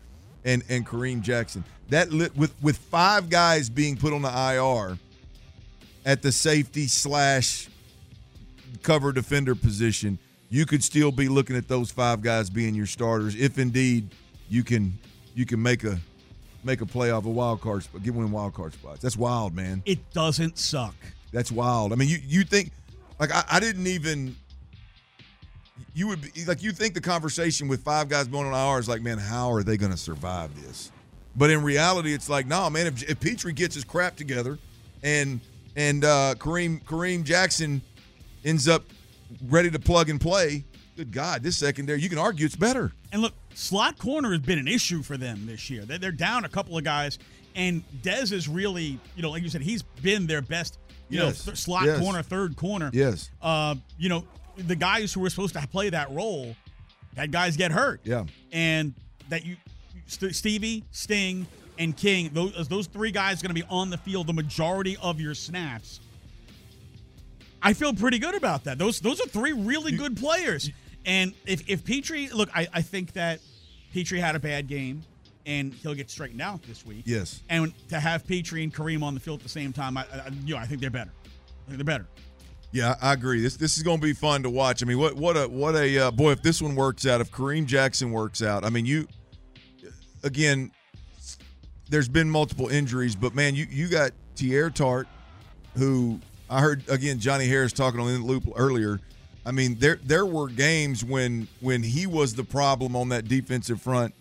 and 0.46 0.64
and 0.70 0.86
Kareem 0.86 1.22
Jackson. 1.22 1.66
That 1.90 2.12
lit 2.14 2.36
with 2.38 2.54
with 2.62 2.78
five 2.78 3.30
guys 3.30 3.70
being 3.70 3.98
put 3.98 4.14
on 4.14 4.22
the 4.22 4.30
IR 4.30 4.98
at 6.06 6.22
the 6.22 6.32
safety 6.32 6.88
slash 6.88 7.68
cover 8.84 9.12
defender 9.12 9.56
position 9.56 10.18
you 10.52 10.66
could 10.66 10.84
still 10.84 11.12
be 11.12 11.28
looking 11.30 11.56
at 11.56 11.68
those 11.68 11.90
five 11.90 12.22
guys 12.22 12.50
being 12.50 12.76
your 12.76 12.86
starters 12.86 13.36
if 13.36 13.58
indeed 13.58 14.10
you 14.50 14.64
can 14.64 15.00
you 15.34 15.46
can 15.46 15.62
make 15.62 15.84
a 15.84 15.98
make 16.64 16.82
a 16.82 16.86
playoff 16.86 17.26
a 17.26 17.30
wild 17.30 17.62
card 17.62 17.82
spot, 17.84 18.04
get 18.04 18.14
one 18.14 18.30
wild 18.30 18.54
card 18.54 18.74
spots. 18.74 19.02
That's 19.02 19.18
wild, 19.18 19.56
man. 19.56 19.82
It 19.86 20.12
doesn't 20.12 20.60
suck. 20.60 20.96
That's 21.32 21.52
wild. 21.52 21.94
I 21.94 21.96
mean, 21.96 22.10
you 22.10 22.20
you 22.24 22.44
think 22.44 22.72
like 23.18 23.32
I, 23.32 23.44
I 23.50 23.60
didn't 23.60 23.88
even 23.88 24.36
you 25.94 26.08
would 26.10 26.22
be 26.22 26.46
like 26.46 26.62
you 26.62 26.72
think 26.72 26.94
the 26.94 27.02
conversation 27.02 27.68
with 27.68 27.82
five 27.84 28.10
guys 28.10 28.28
going 28.28 28.52
on 28.52 28.74
IR 28.74 28.80
is 28.80 28.90
like, 28.90 29.02
man, 29.02 29.18
how 29.18 29.52
are 29.52 29.64
they 29.64 29.78
going 29.78 29.92
to 29.92 29.98
survive 29.98 30.54
this? 30.64 30.92
But 31.36 31.50
in 31.50 31.64
reality, 31.64 32.14
it's 32.14 32.30
like, 32.30 32.46
nah, 32.46 32.70
man. 32.70 32.88
If, 32.88 33.10
if 33.10 33.20
Pitre 33.22 33.54
gets 33.54 33.74
his 33.76 33.86
crap 33.86 34.18
together, 34.18 34.60
and 35.02 35.40
and 35.78 36.04
uh, 36.04 36.36
Kareem 36.38 36.84
Kareem 36.84 37.24
Jackson 37.24 37.82
ends 38.44 38.68
up 38.68 38.84
ready 39.48 39.70
to 39.72 39.80
plug 39.80 40.10
and 40.10 40.20
play, 40.20 40.64
good 40.98 41.12
God, 41.12 41.44
this 41.44 41.58
secondary, 41.58 42.02
you 42.02 42.10
can 42.10 42.18
argue 42.18 42.46
it's 42.46 42.56
better. 42.56 42.92
And 43.12 43.22
look, 43.22 43.34
slot 43.54 43.98
corner 43.98 44.32
has 44.32 44.40
been 44.42 44.60
an 44.60 44.68
issue 44.68 45.02
for 45.04 45.18
them 45.18 45.46
this 45.46 45.70
year. 45.70 45.84
They're, 45.86 45.98
they're 45.98 46.12
down 46.12 46.46
a 46.46 46.50
couple 46.50 46.78
of 46.78 46.84
guys, 46.84 47.20
and 47.56 47.84
Des 48.02 48.34
is 48.34 48.48
really, 48.48 49.00
you 49.16 49.22
know, 49.22 49.30
like 49.32 49.44
you 49.44 49.50
said, 49.50 49.62
he's 49.62 49.84
been 49.84 50.28
their 50.28 50.42
best, 50.42 50.78
you 51.10 51.20
Yes. 51.20 51.46
know, 51.46 51.52
th- 51.52 51.62
slot 51.64 51.86
Yes. 51.86 52.00
corner, 52.00 52.22
third 52.24 52.56
corner. 52.56 52.90
Yes. 52.94 53.30
Uh, 53.42 53.76
you 53.98 54.10
know, 54.10 54.26
the 54.58 54.76
guys 54.76 55.12
who 55.14 55.20
were 55.22 55.30
supposed 55.30 55.54
to 55.56 55.68
play 55.68 55.90
that 55.90 56.12
role, 56.12 56.56
that 57.16 57.32
guys 57.32 57.58
get 57.58 57.72
hurt. 57.72 58.00
Yeah. 58.04 58.26
And 58.52 58.94
that 59.30 59.46
you, 59.46 59.56
St- 60.08 60.36
Stevie, 60.36 60.84
Sting, 60.92 61.48
and 61.80 61.96
King, 61.96 62.30
those 62.34 62.68
those 62.68 62.86
three 62.88 63.12
guys 63.12 63.40
are 63.40 63.48
going 63.48 63.56
to 63.56 63.62
be 63.62 63.68
on 63.70 63.90
the 63.90 63.98
field 63.98 64.28
the 64.28 64.34
majority 64.34 64.98
of 65.02 65.20
your 65.22 65.34
snaps. 65.34 66.00
I 67.62 67.74
feel 67.74 67.94
pretty 67.94 68.20
good 68.20 68.36
about 68.36 68.64
that. 68.66 68.78
Those 68.78 69.00
those 69.00 69.22
are 69.22 69.28
three 69.28 69.54
really 69.54 69.92
good 69.92 70.18
players. 70.18 70.70
And 71.06 71.34
if 71.46 71.68
if 71.70 71.84
Pitre, 71.84 72.30
look, 72.34 72.50
I, 72.56 72.68
I 72.74 72.82
think 72.82 73.14
that 73.14 73.40
Pitre 73.94 74.20
had 74.20 74.36
a 74.36 74.40
bad 74.40 74.68
game, 74.68 75.04
and 75.46 75.74
he'll 75.74 75.94
get 75.94 76.10
straightened 76.10 76.42
out 76.42 76.64
this 76.64 76.86
week. 76.86 77.04
Yes. 77.06 77.42
And 77.50 77.74
to 77.90 78.00
have 78.00 78.26
Pitre 78.26 78.62
and 78.64 78.74
Kareem 78.74 79.04
on 79.04 79.14
the 79.14 79.20
field 79.20 79.40
at 79.40 79.44
the 79.44 79.50
same 79.50 79.74
time, 79.74 79.98
I, 79.98 80.02
I 80.02 80.30
you 80.46 80.56
know 80.56 80.62
I 80.62 80.66
think 80.66 80.82
they're 80.82 80.90
better. 80.90 81.12
I 81.26 81.70
think 81.70 81.78
they're 81.78 81.86
better. 81.86 82.08
Yeah, 82.72 82.96
I 83.02 83.14
agree. 83.14 83.42
This 83.42 83.58
this 83.58 83.78
is 83.78 83.84
going 83.84 84.00
to 84.00 84.04
be 84.04 84.14
fun 84.14 84.44
to 84.44 84.50
watch. 84.50 84.82
I 84.82 84.86
mean, 84.86 84.98
what 84.98 85.16
what 85.16 85.38
a 85.38 85.48
what 85.48 85.76
a 85.76 86.08
uh, 86.08 86.12
boy 86.12 86.32
if 86.32 86.42
this 86.42 86.62
one 86.62 86.76
works 86.76 87.06
out, 87.06 87.22
if 87.22 87.32
Kareem 87.32 87.66
Jackson 87.66 88.12
works 88.12 88.42
out. 88.42 88.64
I 88.64 88.70
mean, 88.70 88.86
you 88.86 89.08
again. 90.24 90.72
There's 91.90 92.08
been 92.08 92.30
multiple 92.30 92.70
injuries, 92.70 93.18
but 93.18 93.36
man, 93.36 93.54
you 93.54 93.68
you 93.70 93.90
got 93.90 94.12
Teair 94.36 94.74
Tart, 94.74 95.10
who 95.76 96.22
I 96.52 96.60
heard 96.60 96.88
again 96.90 97.20
Johnny 97.20 97.48
Harris 97.48 97.72
talking 97.72 98.00
on 98.00 98.08
the 98.08 98.20
loop 98.20 98.44
earlier. 98.56 99.00
I 99.46 99.52
mean, 99.52 99.78
there 99.80 100.00
there 100.04 100.26
were 100.26 100.50
games 100.50 101.04
when 101.04 101.48
when 101.62 101.82
he 101.82 102.06
was 102.06 102.36
the 102.36 102.44
problem 102.44 102.96
on 102.96 103.10
that 103.10 103.28
defensive 103.28 103.82
front 103.82 104.14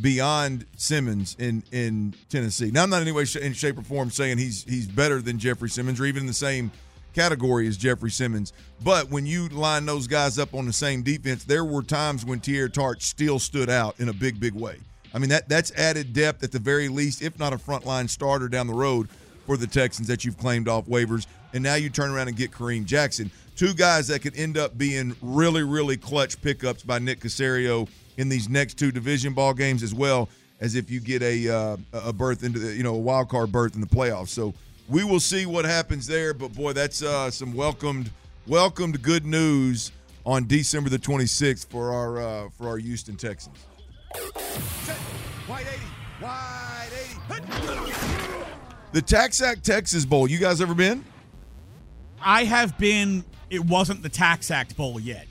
beyond 0.00 0.64
Simmons 0.76 1.36
in 1.38 1.62
in 1.70 2.14
Tennessee. 2.30 2.70
Now, 2.70 2.84
I'm 2.84 2.90
not 2.90 3.02
in 3.02 3.08
any 3.08 3.12
way, 3.12 3.26
in 3.40 3.52
shape, 3.52 3.78
or 3.78 3.82
form 3.82 4.10
saying 4.10 4.38
he's 4.38 4.64
he's 4.64 4.86
better 4.86 5.20
than 5.20 5.38
Jeffery 5.38 5.68
Simmons 5.68 6.00
or 6.00 6.06
even 6.06 6.22
in 6.22 6.26
the 6.26 6.32
same 6.32 6.72
category 7.14 7.68
as 7.68 7.76
Jeffery 7.76 8.10
Simmons. 8.10 8.52
But 8.82 9.10
when 9.10 9.26
you 9.26 9.48
line 9.48 9.84
those 9.84 10.06
guys 10.06 10.38
up 10.38 10.54
on 10.54 10.66
the 10.66 10.72
same 10.72 11.02
defense, 11.02 11.44
there 11.44 11.64
were 11.64 11.82
times 11.82 12.24
when 12.24 12.40
Teair 12.40 12.72
Tart 12.72 13.02
still 13.02 13.38
stood 13.38 13.68
out 13.68 13.98
in 14.00 14.08
a 14.08 14.12
big, 14.12 14.40
big 14.40 14.54
way. 14.54 14.78
I 15.12 15.18
mean, 15.18 15.30
that 15.30 15.48
that's 15.48 15.70
added 15.72 16.14
depth 16.14 16.42
at 16.42 16.52
the 16.52 16.58
very 16.58 16.88
least, 16.88 17.20
if 17.20 17.38
not 17.38 17.52
a 17.52 17.56
frontline 17.56 18.08
starter 18.08 18.48
down 18.48 18.66
the 18.66 18.74
road 18.74 19.08
for 19.46 19.56
the 19.56 19.66
Texans 19.66 20.08
that 20.08 20.24
you've 20.24 20.38
claimed 20.38 20.68
off 20.68 20.86
waivers. 20.86 21.26
And 21.52 21.62
now 21.62 21.74
you 21.74 21.88
turn 21.90 22.10
around 22.10 22.28
and 22.28 22.36
get 22.36 22.50
Kareem 22.50 22.84
Jackson. 22.84 23.30
Two 23.56 23.74
guys 23.74 24.08
that 24.08 24.20
could 24.20 24.36
end 24.36 24.56
up 24.58 24.76
being 24.78 25.16
really, 25.22 25.62
really 25.62 25.96
clutch 25.96 26.40
pickups 26.40 26.82
by 26.82 26.98
Nick 26.98 27.20
Caserio 27.20 27.88
in 28.16 28.28
these 28.28 28.48
next 28.48 28.74
two 28.74 28.92
division 28.92 29.32
ball 29.32 29.54
games, 29.54 29.82
as 29.82 29.94
well 29.94 30.28
as 30.60 30.74
if 30.74 30.90
you 30.90 31.00
get 31.00 31.22
a 31.22 31.48
uh, 31.48 31.76
a 31.92 32.12
berth 32.12 32.42
into 32.44 32.58
the 32.58 32.74
you 32.74 32.82
know 32.82 32.94
a 32.94 32.98
wild 32.98 33.28
card 33.28 33.50
berth 33.50 33.74
in 33.74 33.80
the 33.80 33.86
playoffs. 33.86 34.28
So 34.28 34.54
we 34.88 35.04
will 35.04 35.20
see 35.20 35.46
what 35.46 35.64
happens 35.64 36.06
there. 36.06 36.34
But 36.34 36.52
boy, 36.52 36.72
that's 36.72 37.02
uh, 37.02 37.30
some 37.30 37.54
welcomed 37.54 38.10
welcomed 38.46 39.00
good 39.02 39.24
news 39.24 39.92
on 40.26 40.46
December 40.46 40.90
the 40.90 40.98
26th 40.98 41.66
for 41.68 41.92
our 41.92 42.20
uh, 42.20 42.48
for 42.50 42.68
our 42.68 42.78
Houston 42.78 43.16
Texans. 43.16 43.56
White 45.46 45.66
80, 45.66 45.78
white 46.20 46.88
80. 46.92 47.08
The 48.92 49.02
TaxAct 49.02 49.62
Texas 49.62 50.04
Bowl. 50.04 50.28
You 50.28 50.38
guys 50.38 50.60
ever 50.60 50.74
been? 50.74 51.04
I 52.22 52.44
have 52.44 52.76
been. 52.78 53.24
It 53.50 53.64
wasn't 53.64 54.02
the 54.02 54.08
Tax 54.08 54.50
Act 54.50 54.76
Bowl 54.76 55.00
yet. 55.00 55.26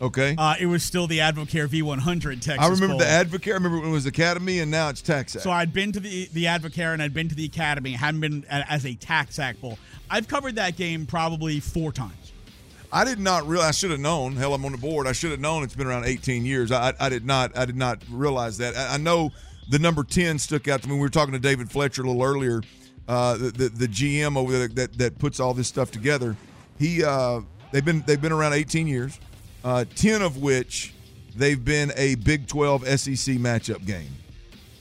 Okay. 0.00 0.34
Uh, 0.36 0.56
it 0.58 0.66
was 0.66 0.82
still 0.82 1.06
the 1.06 1.18
Advocare 1.18 1.68
V100 1.68 2.40
Texas. 2.40 2.58
I 2.58 2.64
remember 2.66 2.88
Bowl. 2.88 2.98
the 2.98 3.04
Advocare. 3.04 3.52
I 3.52 3.54
remember 3.54 3.78
when 3.78 3.88
it 3.90 3.92
was 3.92 4.06
Academy, 4.06 4.58
and 4.58 4.68
now 4.68 4.88
it's 4.88 5.00
TaxAct. 5.00 5.42
So 5.42 5.50
I'd 5.52 5.72
been 5.72 5.92
to 5.92 6.00
the 6.00 6.28
the 6.32 6.44
Advocare 6.46 6.92
and 6.92 7.00
I'd 7.00 7.14
been 7.14 7.28
to 7.28 7.36
the 7.36 7.44
Academy. 7.44 7.92
Hadn't 7.92 8.20
been 8.20 8.44
a- 8.50 8.70
as 8.70 8.84
a 8.84 8.94
Tax 8.94 9.38
Act 9.38 9.60
Bowl. 9.60 9.78
I've 10.10 10.26
covered 10.26 10.56
that 10.56 10.76
game 10.76 11.06
probably 11.06 11.60
four 11.60 11.92
times. 11.92 12.32
I 12.92 13.04
did 13.04 13.20
not 13.20 13.46
realize. 13.46 13.68
I 13.68 13.72
should 13.72 13.90
have 13.92 14.00
known. 14.00 14.34
Hell, 14.36 14.52
I'm 14.54 14.64
on 14.64 14.72
the 14.72 14.78
board. 14.78 15.06
I 15.06 15.12
should 15.12 15.30
have 15.30 15.40
known. 15.40 15.62
It's 15.62 15.74
been 15.74 15.86
around 15.86 16.04
18 16.04 16.44
years. 16.44 16.70
I, 16.72 16.92
I 16.98 17.08
did 17.08 17.24
not. 17.24 17.56
I 17.56 17.64
did 17.64 17.76
not 17.76 18.02
realize 18.10 18.58
that. 18.58 18.76
I, 18.76 18.94
I 18.94 18.96
know 18.98 19.30
the 19.70 19.78
number 19.78 20.02
10 20.02 20.38
stuck 20.40 20.66
out 20.68 20.82
to 20.82 20.88
me. 20.88 20.94
We 20.96 21.00
were 21.00 21.08
talking 21.08 21.32
to 21.32 21.38
David 21.38 21.70
Fletcher 21.70 22.02
a 22.02 22.06
little 22.06 22.22
earlier. 22.24 22.60
Uh, 23.12 23.36
the, 23.36 23.50
the 23.50 23.68
the 23.68 23.86
GM 23.86 24.38
over 24.38 24.50
there 24.52 24.68
that 24.68 24.96
that 24.96 25.18
puts 25.18 25.38
all 25.38 25.52
this 25.52 25.68
stuff 25.68 25.90
together. 25.90 26.34
He 26.78 27.04
uh, 27.04 27.42
they've 27.70 27.84
been 27.84 28.02
they've 28.06 28.22
been 28.22 28.32
around 28.32 28.54
18 28.54 28.86
years. 28.86 29.20
Uh, 29.62 29.84
10 29.96 30.22
of 30.22 30.38
which 30.38 30.94
they've 31.36 31.62
been 31.62 31.92
a 31.96 32.14
Big 32.14 32.46
12 32.46 32.88
SEC 32.98 33.36
matchup 33.36 33.84
game. 33.84 34.08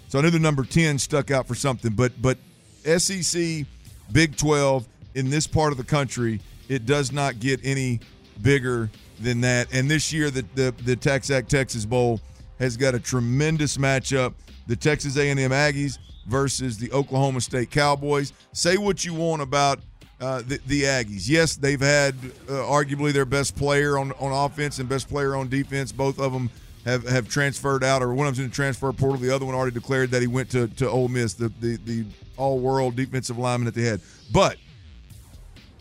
So 0.08 0.18
I 0.18 0.22
knew 0.22 0.30
the 0.30 0.40
number 0.40 0.64
10 0.64 0.98
stuck 0.98 1.30
out 1.30 1.46
for 1.46 1.56
something, 1.56 1.92
but 1.92 2.14
but 2.22 2.38
SEC, 2.86 3.66
Big 4.14 4.38
12 4.38 4.88
in 5.16 5.30
this 5.30 5.46
part 5.46 5.74
of 5.74 5.78
the 5.78 5.84
country, 5.84 6.40
it 6.70 6.86
does 6.86 7.12
not 7.12 7.42
get 7.42 7.60
any 7.66 8.00
bigger 8.42 8.90
than 9.20 9.42
that. 9.42 9.68
And 9.74 9.92
this 9.92 10.14
year, 10.14 10.32
the 10.32 10.46
the, 10.56 10.74
the 10.86 10.96
TaxAct 10.96 11.50
Texas 11.50 11.84
Bowl 11.84 12.22
has 12.60 12.78
got 12.78 12.96
a 12.96 13.00
tremendous 13.02 13.76
matchup: 13.76 14.36
the 14.68 14.78
Texas 14.78 15.18
A&M 15.18 15.38
Aggies 15.38 15.98
versus 16.26 16.78
the 16.78 16.92
Oklahoma 16.92 17.42
State 17.42 17.72
Cowboys. 17.72 18.34
Say 18.54 18.78
what 18.78 19.04
you 19.04 19.14
want 19.14 19.42
about 19.42 19.80
uh, 20.20 20.42
the, 20.46 20.60
the 20.68 20.84
Aggies. 20.84 21.28
Yes, 21.28 21.56
they've 21.56 21.82
had 21.82 22.16
uh, 22.48 22.52
arguably 22.52 23.12
their 23.12 23.26
best 23.26 23.56
player 23.56 23.98
on, 23.98 24.12
on 24.14 24.32
offense 24.32 24.80
and 24.80 24.88
best 24.88 25.10
player 25.10 25.36
on 25.36 25.50
defense. 25.50 25.92
Both 25.92 26.20
of 26.20 26.32
them 26.32 26.50
have, 26.86 27.08
have 27.08 27.28
transferred 27.28 27.84
out, 27.84 28.02
or 28.02 28.14
one 28.14 28.28
of 28.28 28.36
them's 28.36 28.46
in 28.46 28.50
the 28.50 28.56
transfer 28.56 28.92
portal. 28.94 29.18
The 29.18 29.34
other 29.34 29.46
one 29.46 29.56
already 29.56 29.74
declared 29.74 30.12
that 30.12 30.22
he 30.22 30.28
went 30.28 30.50
to, 30.52 30.68
to 30.68 30.90
Ole 30.90 31.08
Miss, 31.08 31.34
the, 31.34 31.52
the, 31.60 31.78
the 31.78 32.06
all 32.38 32.60
world 32.60 32.96
defensive 32.96 33.38
lineman 33.38 33.66
that 33.66 33.76
they 33.76 33.84
had. 33.84 34.02
But 34.32 34.58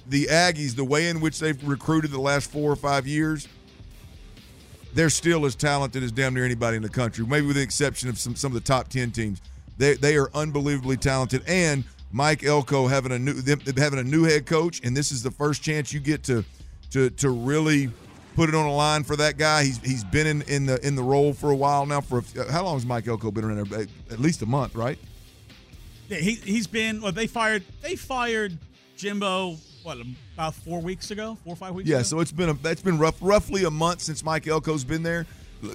the 0.06 0.26
Aggies, 0.26 0.74
the 0.74 0.84
way 0.84 1.08
in 1.08 1.20
which 1.20 1.38
they've 1.38 1.62
recruited 1.66 2.10
the 2.10 2.20
last 2.20 2.50
four 2.50 2.70
or 2.70 2.76
five 2.76 3.06
years, 3.06 3.46
they're 4.92 5.10
still 5.10 5.46
as 5.46 5.54
talented 5.54 6.02
as 6.02 6.10
damn 6.10 6.34
near 6.34 6.44
anybody 6.44 6.76
in 6.76 6.82
the 6.82 6.88
country, 6.88 7.24
maybe 7.24 7.46
with 7.46 7.56
the 7.56 7.62
exception 7.62 8.08
of 8.08 8.18
some, 8.18 8.34
some 8.34 8.50
of 8.50 8.54
the 8.54 8.66
top 8.66 8.88
10 8.88 9.12
teams. 9.12 9.40
They, 9.80 9.94
they 9.94 10.16
are 10.16 10.30
unbelievably 10.34 10.98
talented. 10.98 11.42
And 11.46 11.84
Mike 12.12 12.44
Elko 12.44 12.86
having 12.86 13.12
a 13.12 13.18
new 13.18 13.32
them, 13.32 13.60
having 13.78 13.98
a 13.98 14.04
new 14.04 14.24
head 14.24 14.44
coach, 14.44 14.80
and 14.84 14.94
this 14.94 15.10
is 15.10 15.22
the 15.22 15.30
first 15.30 15.62
chance 15.62 15.90
you 15.90 16.00
get 16.00 16.22
to 16.24 16.44
to 16.90 17.08
to 17.08 17.30
really 17.30 17.90
put 18.36 18.50
it 18.50 18.54
on 18.54 18.66
a 18.66 18.72
line 18.72 19.04
for 19.04 19.16
that 19.16 19.38
guy. 19.38 19.64
He's 19.64 19.78
he's 19.78 20.04
been 20.04 20.26
in, 20.26 20.42
in 20.42 20.66
the 20.66 20.86
in 20.86 20.96
the 20.96 21.02
role 21.02 21.32
for 21.32 21.50
a 21.50 21.56
while 21.56 21.86
now. 21.86 22.02
For 22.02 22.18
a, 22.18 22.52
how 22.52 22.64
long 22.64 22.74
has 22.74 22.84
Mike 22.84 23.08
Elko 23.08 23.30
been 23.30 23.44
around 23.44 23.70
there? 23.70 23.86
At 24.10 24.20
least 24.20 24.42
a 24.42 24.46
month, 24.46 24.74
right? 24.74 24.98
Yeah, 26.08 26.18
he 26.18 26.34
he's 26.34 26.66
been. 26.66 27.00
Well, 27.00 27.12
they 27.12 27.26
fired 27.26 27.64
they 27.80 27.96
fired 27.96 28.58
Jimbo 28.96 29.56
what 29.82 29.96
about 30.34 30.54
four 30.56 30.82
weeks 30.82 31.10
ago, 31.10 31.38
four 31.42 31.54
or 31.54 31.56
five 31.56 31.72
weeks. 31.72 31.88
Yeah, 31.88 31.96
ago? 31.96 32.02
so 32.02 32.20
it's 32.20 32.32
been 32.32 32.50
a 32.50 32.54
that's 32.54 32.82
been 32.82 32.98
rough, 32.98 33.16
roughly 33.22 33.64
a 33.64 33.70
month 33.70 34.02
since 34.02 34.22
Mike 34.22 34.46
Elko's 34.46 34.84
been 34.84 35.02
there. 35.02 35.24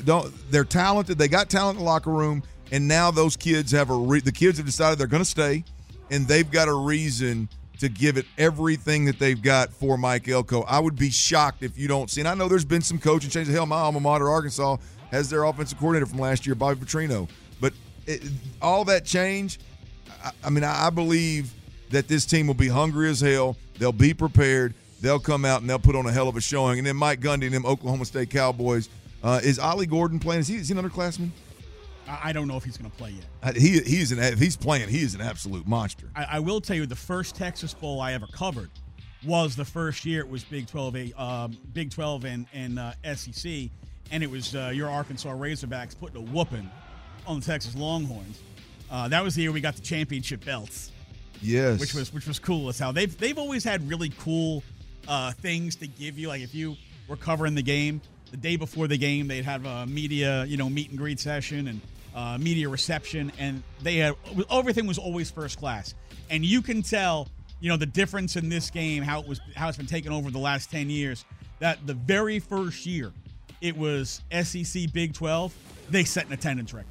Don't 0.03 0.31
they're 0.51 0.63
talented. 0.63 1.17
They 1.17 1.27
got 1.27 1.49
talent 1.49 1.79
in 1.79 1.83
the 1.83 1.89
locker 1.89 2.11
room, 2.11 2.43
and 2.71 2.87
now 2.87 3.11
those 3.11 3.35
kids 3.35 3.71
have 3.71 3.89
a 3.89 3.95
re, 3.95 4.19
the 4.19 4.31
kids 4.31 4.57
have 4.57 4.65
decided 4.65 4.99
they're 4.99 5.07
going 5.07 5.23
to 5.23 5.29
stay, 5.29 5.63
and 6.09 6.27
they've 6.27 6.49
got 6.49 6.67
a 6.67 6.73
reason 6.73 7.49
to 7.79 7.89
give 7.89 8.17
it 8.17 8.25
everything 8.37 9.05
that 9.05 9.19
they've 9.19 9.41
got 9.41 9.71
for 9.73 9.97
Mike 9.97 10.27
Elko. 10.27 10.63
I 10.63 10.79
would 10.79 10.95
be 10.95 11.09
shocked 11.09 11.61
if 11.61 11.77
you 11.77 11.87
don't 11.87 12.09
see. 12.09 12.21
And 12.21 12.27
I 12.27 12.33
know 12.33 12.47
there's 12.47 12.65
been 12.65 12.81
some 12.81 12.99
coaching 12.99 13.29
changes. 13.29 13.53
Hell, 13.53 13.65
my 13.65 13.77
alma 13.77 13.99
mater, 13.99 14.29
Arkansas, 14.29 14.77
has 15.11 15.29
their 15.29 15.43
offensive 15.43 15.77
coordinator 15.77 16.05
from 16.05 16.19
last 16.19 16.45
year, 16.45 16.55
Bobby 16.55 16.79
Petrino. 16.79 17.27
But 17.59 17.73
it, 18.05 18.23
all 18.61 18.85
that 18.85 19.05
change, 19.05 19.59
I, 20.23 20.31
I 20.43 20.49
mean, 20.49 20.63
I, 20.63 20.87
I 20.87 20.89
believe 20.89 21.53
that 21.91 22.07
this 22.07 22.25
team 22.25 22.47
will 22.47 22.53
be 22.53 22.67
hungry 22.67 23.09
as 23.09 23.19
hell. 23.19 23.57
They'll 23.77 23.91
be 23.91 24.13
prepared. 24.13 24.73
They'll 25.01 25.19
come 25.19 25.45
out 25.45 25.61
and 25.61 25.69
they'll 25.69 25.77
put 25.77 25.95
on 25.95 26.05
a 26.05 26.11
hell 26.11 26.27
of 26.27 26.37
a 26.37 26.41
showing. 26.41 26.79
And 26.79 26.87
then 26.87 26.95
Mike 26.95 27.19
Gundy 27.19 27.45
and 27.45 27.53
them 27.53 27.65
Oklahoma 27.65 28.05
State 28.05 28.29
Cowboys. 28.29 28.89
Uh, 29.23 29.39
is 29.43 29.59
Ollie 29.59 29.85
Gordon 29.85 30.19
playing? 30.19 30.41
Is 30.41 30.47
he, 30.47 30.55
is 30.55 30.69
he 30.69 30.77
an 30.77 30.83
underclassman? 30.83 31.29
I 32.07 32.33
don't 32.33 32.47
know 32.47 32.57
if 32.57 32.63
he's 32.63 32.77
going 32.77 32.89
to 32.91 32.97
play 32.97 33.11
yet. 33.11 33.25
Uh, 33.41 33.53
He 33.53 33.79
he's 33.79 34.11
an 34.11 34.19
if 34.19 34.39
he's 34.39 34.55
playing, 34.57 34.89
he 34.89 35.01
is 35.01 35.15
an 35.15 35.21
absolute 35.21 35.67
monster. 35.67 36.07
I, 36.15 36.25
I 36.33 36.39
will 36.39 36.61
tell 36.61 36.75
you, 36.75 36.85
the 36.85 36.95
first 36.95 37.35
Texas 37.35 37.73
Bowl 37.73 37.99
I 38.01 38.13
ever 38.13 38.27
covered 38.27 38.69
was 39.25 39.55
the 39.55 39.65
first 39.65 40.05
year 40.05 40.19
it 40.19 40.29
was 40.29 40.43
Big 40.43 40.67
Twelve, 40.67 40.95
a 40.95 41.11
um, 41.13 41.57
Big 41.73 41.91
Twelve 41.91 42.25
and 42.25 42.45
and 42.53 42.77
uh, 42.79 42.93
SEC, 43.15 43.69
and 44.11 44.23
it 44.23 44.29
was 44.29 44.55
uh, 44.55 44.71
your 44.73 44.89
Arkansas 44.89 45.29
Razorbacks 45.31 45.97
putting 45.99 46.17
a 46.17 46.31
whooping 46.31 46.69
on 47.25 47.39
the 47.39 47.45
Texas 47.45 47.75
Longhorns. 47.75 48.39
Uh, 48.91 49.07
that 49.07 49.23
was 49.23 49.33
the 49.35 49.41
year 49.41 49.51
we 49.51 49.61
got 49.61 49.75
the 49.75 49.81
championship 49.81 50.45
belts, 50.45 50.91
Yes, 51.41 51.79
which 51.79 51.93
was 51.95 52.13
which 52.13 52.27
was 52.27 52.37
cool 52.37 52.69
as 52.69 52.77
how 52.77 52.91
they've 52.91 53.17
they've 53.17 53.37
always 53.39 53.63
had 53.63 53.87
really 53.89 54.13
cool 54.19 54.63
uh, 55.07 55.31
things 55.31 55.75
to 55.77 55.87
give 55.87 56.19
you. 56.19 56.27
Like 56.27 56.41
if 56.41 56.53
you 56.53 56.75
were 57.07 57.17
covering 57.17 57.55
the 57.55 57.63
game 57.63 58.01
the 58.31 58.37
day 58.37 58.57
before 58.57 58.87
the 58.87 58.97
game, 58.97 59.27
they'd 59.27 59.45
have 59.45 59.65
a 59.65 59.87
media 59.87 60.45
you 60.45 60.57
know 60.57 60.69
meet 60.69 60.89
and 60.89 60.99
greet 60.99 61.19
session 61.19 61.67
and 61.67 61.81
uh, 62.15 62.37
media 62.39 62.69
reception, 62.69 63.31
and 63.37 63.61
they 63.83 63.97
had 63.97 64.15
everything 64.49 64.87
was 64.87 64.97
always 64.97 65.29
first 65.29 65.59
class. 65.59 65.93
And 66.29 66.43
you 66.43 66.61
can 66.61 66.81
tell 66.81 67.27
you 67.59 67.69
know 67.69 67.77
the 67.77 67.85
difference 67.85 68.35
in 68.35 68.49
this 68.49 68.69
game 68.69 69.03
how 69.03 69.21
it 69.21 69.27
was 69.27 69.41
how 69.55 69.67
it's 69.67 69.77
been 69.77 69.85
taken 69.85 70.11
over 70.11 70.31
the 70.31 70.39
last 70.39 70.71
10 70.71 70.89
years 70.89 71.25
that 71.59 71.85
the 71.85 71.93
very 71.93 72.39
first 72.39 72.85
year 72.85 73.11
it 73.61 73.77
was 73.77 74.21
SEC 74.43 74.91
Big 74.93 75.13
12 75.13 75.53
they 75.89 76.03
set 76.03 76.25
an 76.27 76.33
attendance 76.33 76.73
record. 76.73 76.89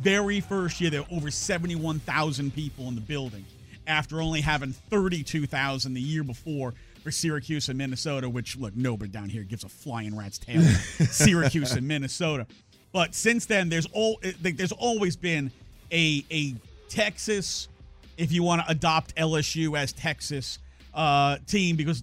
Very 0.00 0.40
first 0.40 0.80
year 0.80 0.90
there 0.90 1.02
were 1.02 1.16
over 1.16 1.30
71,000 1.30 2.54
people 2.54 2.88
in 2.88 2.94
the 2.94 3.00
building 3.00 3.44
after 3.86 4.20
only 4.20 4.40
having 4.40 4.72
32,000 4.72 5.94
the 5.94 6.00
year 6.00 6.22
before 6.22 6.74
for 7.02 7.10
Syracuse 7.10 7.68
and 7.68 7.78
Minnesota 7.78 8.28
which 8.28 8.56
look 8.56 8.76
nobody 8.76 9.10
down 9.10 9.28
here 9.28 9.42
gives 9.44 9.64
a 9.64 9.68
flying 9.68 10.16
rat's 10.16 10.38
tail. 10.38 10.62
Syracuse 11.10 11.72
and 11.72 11.86
Minnesota 11.86 12.46
but 12.92 13.14
since 13.14 13.46
then 13.46 13.68
there's 13.68 13.86
all 13.92 14.20
there's 14.40 14.72
always 14.72 15.16
been 15.16 15.50
a 15.92 16.24
a 16.30 16.54
Texas 16.88 17.68
if 18.16 18.32
you 18.32 18.42
want 18.42 18.62
to 18.64 18.70
adopt 18.70 19.14
LSU 19.16 19.78
as 19.78 19.92
Texas 19.92 20.58
uh, 20.94 21.38
team 21.46 21.76
because 21.76 22.02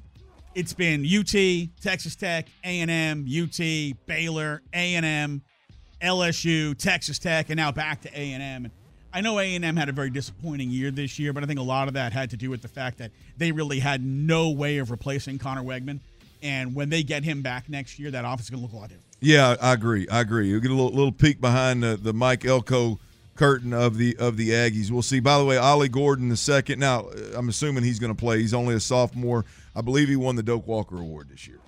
it's 0.56 0.71
been 0.71 1.06
UT, 1.06 1.69
Texas 1.82 2.15
Tech, 2.15 2.48
A&M, 2.63 3.28
UT, 3.28 3.60
Baylor, 4.06 4.62
A&M, 4.74 5.41
LSU, 6.02 6.78
Texas 6.78 7.19
Tech, 7.19 7.50
and 7.50 7.58
now 7.58 7.74
back 7.74 8.02
to 8.02 8.10
A&M. 8.10 8.71
I 9.13 9.21
know 9.21 9.39
A&M 9.39 9.76
had 9.76 9.89
a 9.89 9.91
very 9.91 10.10
disappointing 10.10 10.69
year 10.69 10.91
this 10.91 11.19
year, 11.19 11.34
but 11.34 11.43
I 11.43 11.45
think 11.45 11.60
a 11.60 11.63
lot 11.63 11.89
of 11.89 11.93
that 11.95 12.13
had 12.13 12.30
to 12.30 12.38
do 12.38 12.50
with 12.50 12.62
the 12.62 12.67
fact 12.67 12.98
that 13.00 13.12
they 13.38 13.52
really 13.52 13.80
had 13.80 14.04
no 14.06 14.50
way 14.50 14.78
of 14.78 14.91
replacing 14.91 15.39
Conner 15.39 15.63
Weigman. 15.63 16.00
And 16.45 16.75
when 16.75 16.89
they 16.89 17.01
get 17.01 17.23
him 17.23 17.41
back 17.41 17.69
next 17.69 17.97
year, 17.97 18.12
that 18.12 18.23
offense 18.23 18.43
is 18.43 18.49
going 18.51 18.60
to 18.60 18.65
look 18.65 18.73
a 18.73 18.75
lot 18.75 18.89
different. 18.89 19.03
Yeah, 19.19 19.55
I 19.60 19.73
agree. 19.73 20.08
I 20.10 20.19
agree. 20.19 20.47
You'll 20.47 20.60
get 20.60 20.69
a 20.69 20.75
little, 20.75 20.91
little 20.91 21.12
peek 21.12 21.41
behind 21.41 21.81
the, 21.81 21.97
the 21.97 22.13
Mike 22.13 22.45
Elko 22.45 22.99
curtain 23.36 23.73
of 23.73 23.97
the 23.97 24.15
of 24.17 24.38
the 24.38 24.51
Aggies. 24.51 24.91
We'll 24.91 25.01
see. 25.01 25.19
By 25.19 25.39
the 25.39 25.43
way, 25.43 25.58
Ollie 25.58 25.89
Gordon 25.89 26.29
the 26.29 26.38
second. 26.38 26.79
Now, 26.79 27.08
I'm 27.34 27.49
assuming 27.49 27.84
he's 27.84 27.97
going 27.97 28.13
to 28.13 28.19
play. 28.19 28.39
He's 28.41 28.53
only 28.53 28.75
a 28.75 28.79
sophomore. 28.79 29.43
I 29.75 29.81
believe 29.81 30.08
he 30.08 30.15
won 30.15 30.36
the 30.36 30.43
Doak 30.43 30.67
Walker 30.67 30.97
Award 30.97 31.29
this 31.29 31.47
year. 31.47 31.60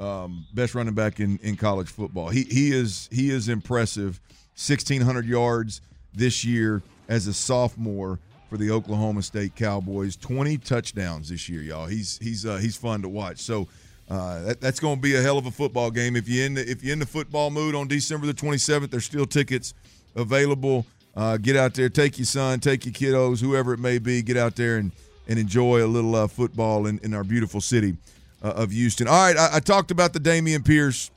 Um, 0.00 0.46
best 0.54 0.74
running 0.74 0.94
back 0.94 1.20
in, 1.20 1.38
in 1.42 1.56
college 1.56 1.88
football. 1.88 2.30
He 2.30 2.44
he 2.44 2.72
is 2.72 3.10
he 3.12 3.30
is 3.30 3.50
impressive. 3.50 4.20
1600 4.56 5.26
yards 5.26 5.82
this 6.14 6.44
year 6.44 6.82
as 7.08 7.26
a 7.26 7.34
sophomore 7.34 8.20
for 8.48 8.56
the 8.56 8.70
Oklahoma 8.70 9.20
State 9.20 9.54
Cowboys. 9.54 10.16
20 10.16 10.58
touchdowns 10.58 11.28
this 11.28 11.48
year, 11.48 11.60
y'all. 11.60 11.86
He's 11.86 12.18
he's 12.18 12.46
uh, 12.46 12.56
he's 12.56 12.76
fun 12.76 13.02
to 13.02 13.08
watch. 13.08 13.40
So 13.40 13.68
uh, 14.10 14.42
that, 14.42 14.60
that's 14.60 14.80
going 14.80 14.96
to 14.96 15.02
be 15.02 15.14
a 15.14 15.22
hell 15.22 15.38
of 15.38 15.46
a 15.46 15.50
football 15.50 15.90
game. 15.90 16.16
If 16.16 16.28
you're 16.28 16.46
in 16.46 16.54
the, 16.54 16.70
if 16.70 16.82
you're 16.82 16.92
in 16.92 16.98
the 16.98 17.06
football 17.06 17.50
mood 17.50 17.74
on 17.74 17.88
December 17.88 18.26
the 18.26 18.34
27th, 18.34 18.90
there's 18.90 19.04
still 19.04 19.26
tickets 19.26 19.74
available. 20.14 20.86
Uh, 21.16 21.36
get 21.36 21.56
out 21.56 21.74
there, 21.74 21.88
take 21.88 22.18
your 22.18 22.26
son, 22.26 22.60
take 22.60 22.84
your 22.84 22.92
kiddos, 22.92 23.40
whoever 23.40 23.72
it 23.72 23.78
may 23.78 23.98
be. 23.98 24.20
Get 24.20 24.36
out 24.36 24.56
there 24.56 24.76
and 24.76 24.92
and 25.26 25.38
enjoy 25.38 25.84
a 25.84 25.86
little 25.86 26.14
uh, 26.14 26.26
football 26.26 26.86
in, 26.86 26.98
in 27.02 27.14
our 27.14 27.24
beautiful 27.24 27.60
city 27.60 27.96
uh, 28.42 28.50
of 28.50 28.70
Houston. 28.70 29.08
All 29.08 29.14
right, 29.14 29.36
I, 29.36 29.56
I 29.56 29.60
talked 29.60 29.90
about 29.90 30.12
the 30.12 30.20
Dameon 30.20 30.64
Pierce, 30.64 31.10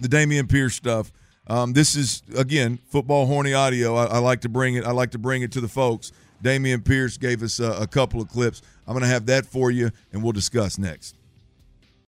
the 0.00 0.08
Dameon 0.08 0.50
Pierce 0.50 0.74
stuff. 0.74 1.10
Um, 1.46 1.72
this 1.72 1.96
is 1.96 2.22
again 2.36 2.78
football 2.88 3.26
horny 3.26 3.54
audio. 3.54 3.94
I, 3.96 4.04
I, 4.04 4.18
like 4.18 4.42
to 4.42 4.48
bring 4.48 4.76
it. 4.76 4.84
I 4.84 4.92
like 4.92 5.10
to 5.12 5.18
bring 5.18 5.42
it 5.42 5.52
to 5.52 5.60
the 5.60 5.68
folks. 5.68 6.12
Dameon 6.42 6.84
Pierce 6.84 7.16
gave 7.16 7.42
us 7.42 7.58
a, 7.58 7.72
a 7.82 7.86
couple 7.86 8.20
of 8.20 8.28
clips. 8.28 8.62
I'm 8.86 8.94
going 8.94 9.02
to 9.02 9.08
have 9.08 9.26
that 9.26 9.46
for 9.46 9.70
you, 9.70 9.90
and 10.12 10.22
we'll 10.22 10.32
discuss 10.32 10.78
next. 10.78 11.16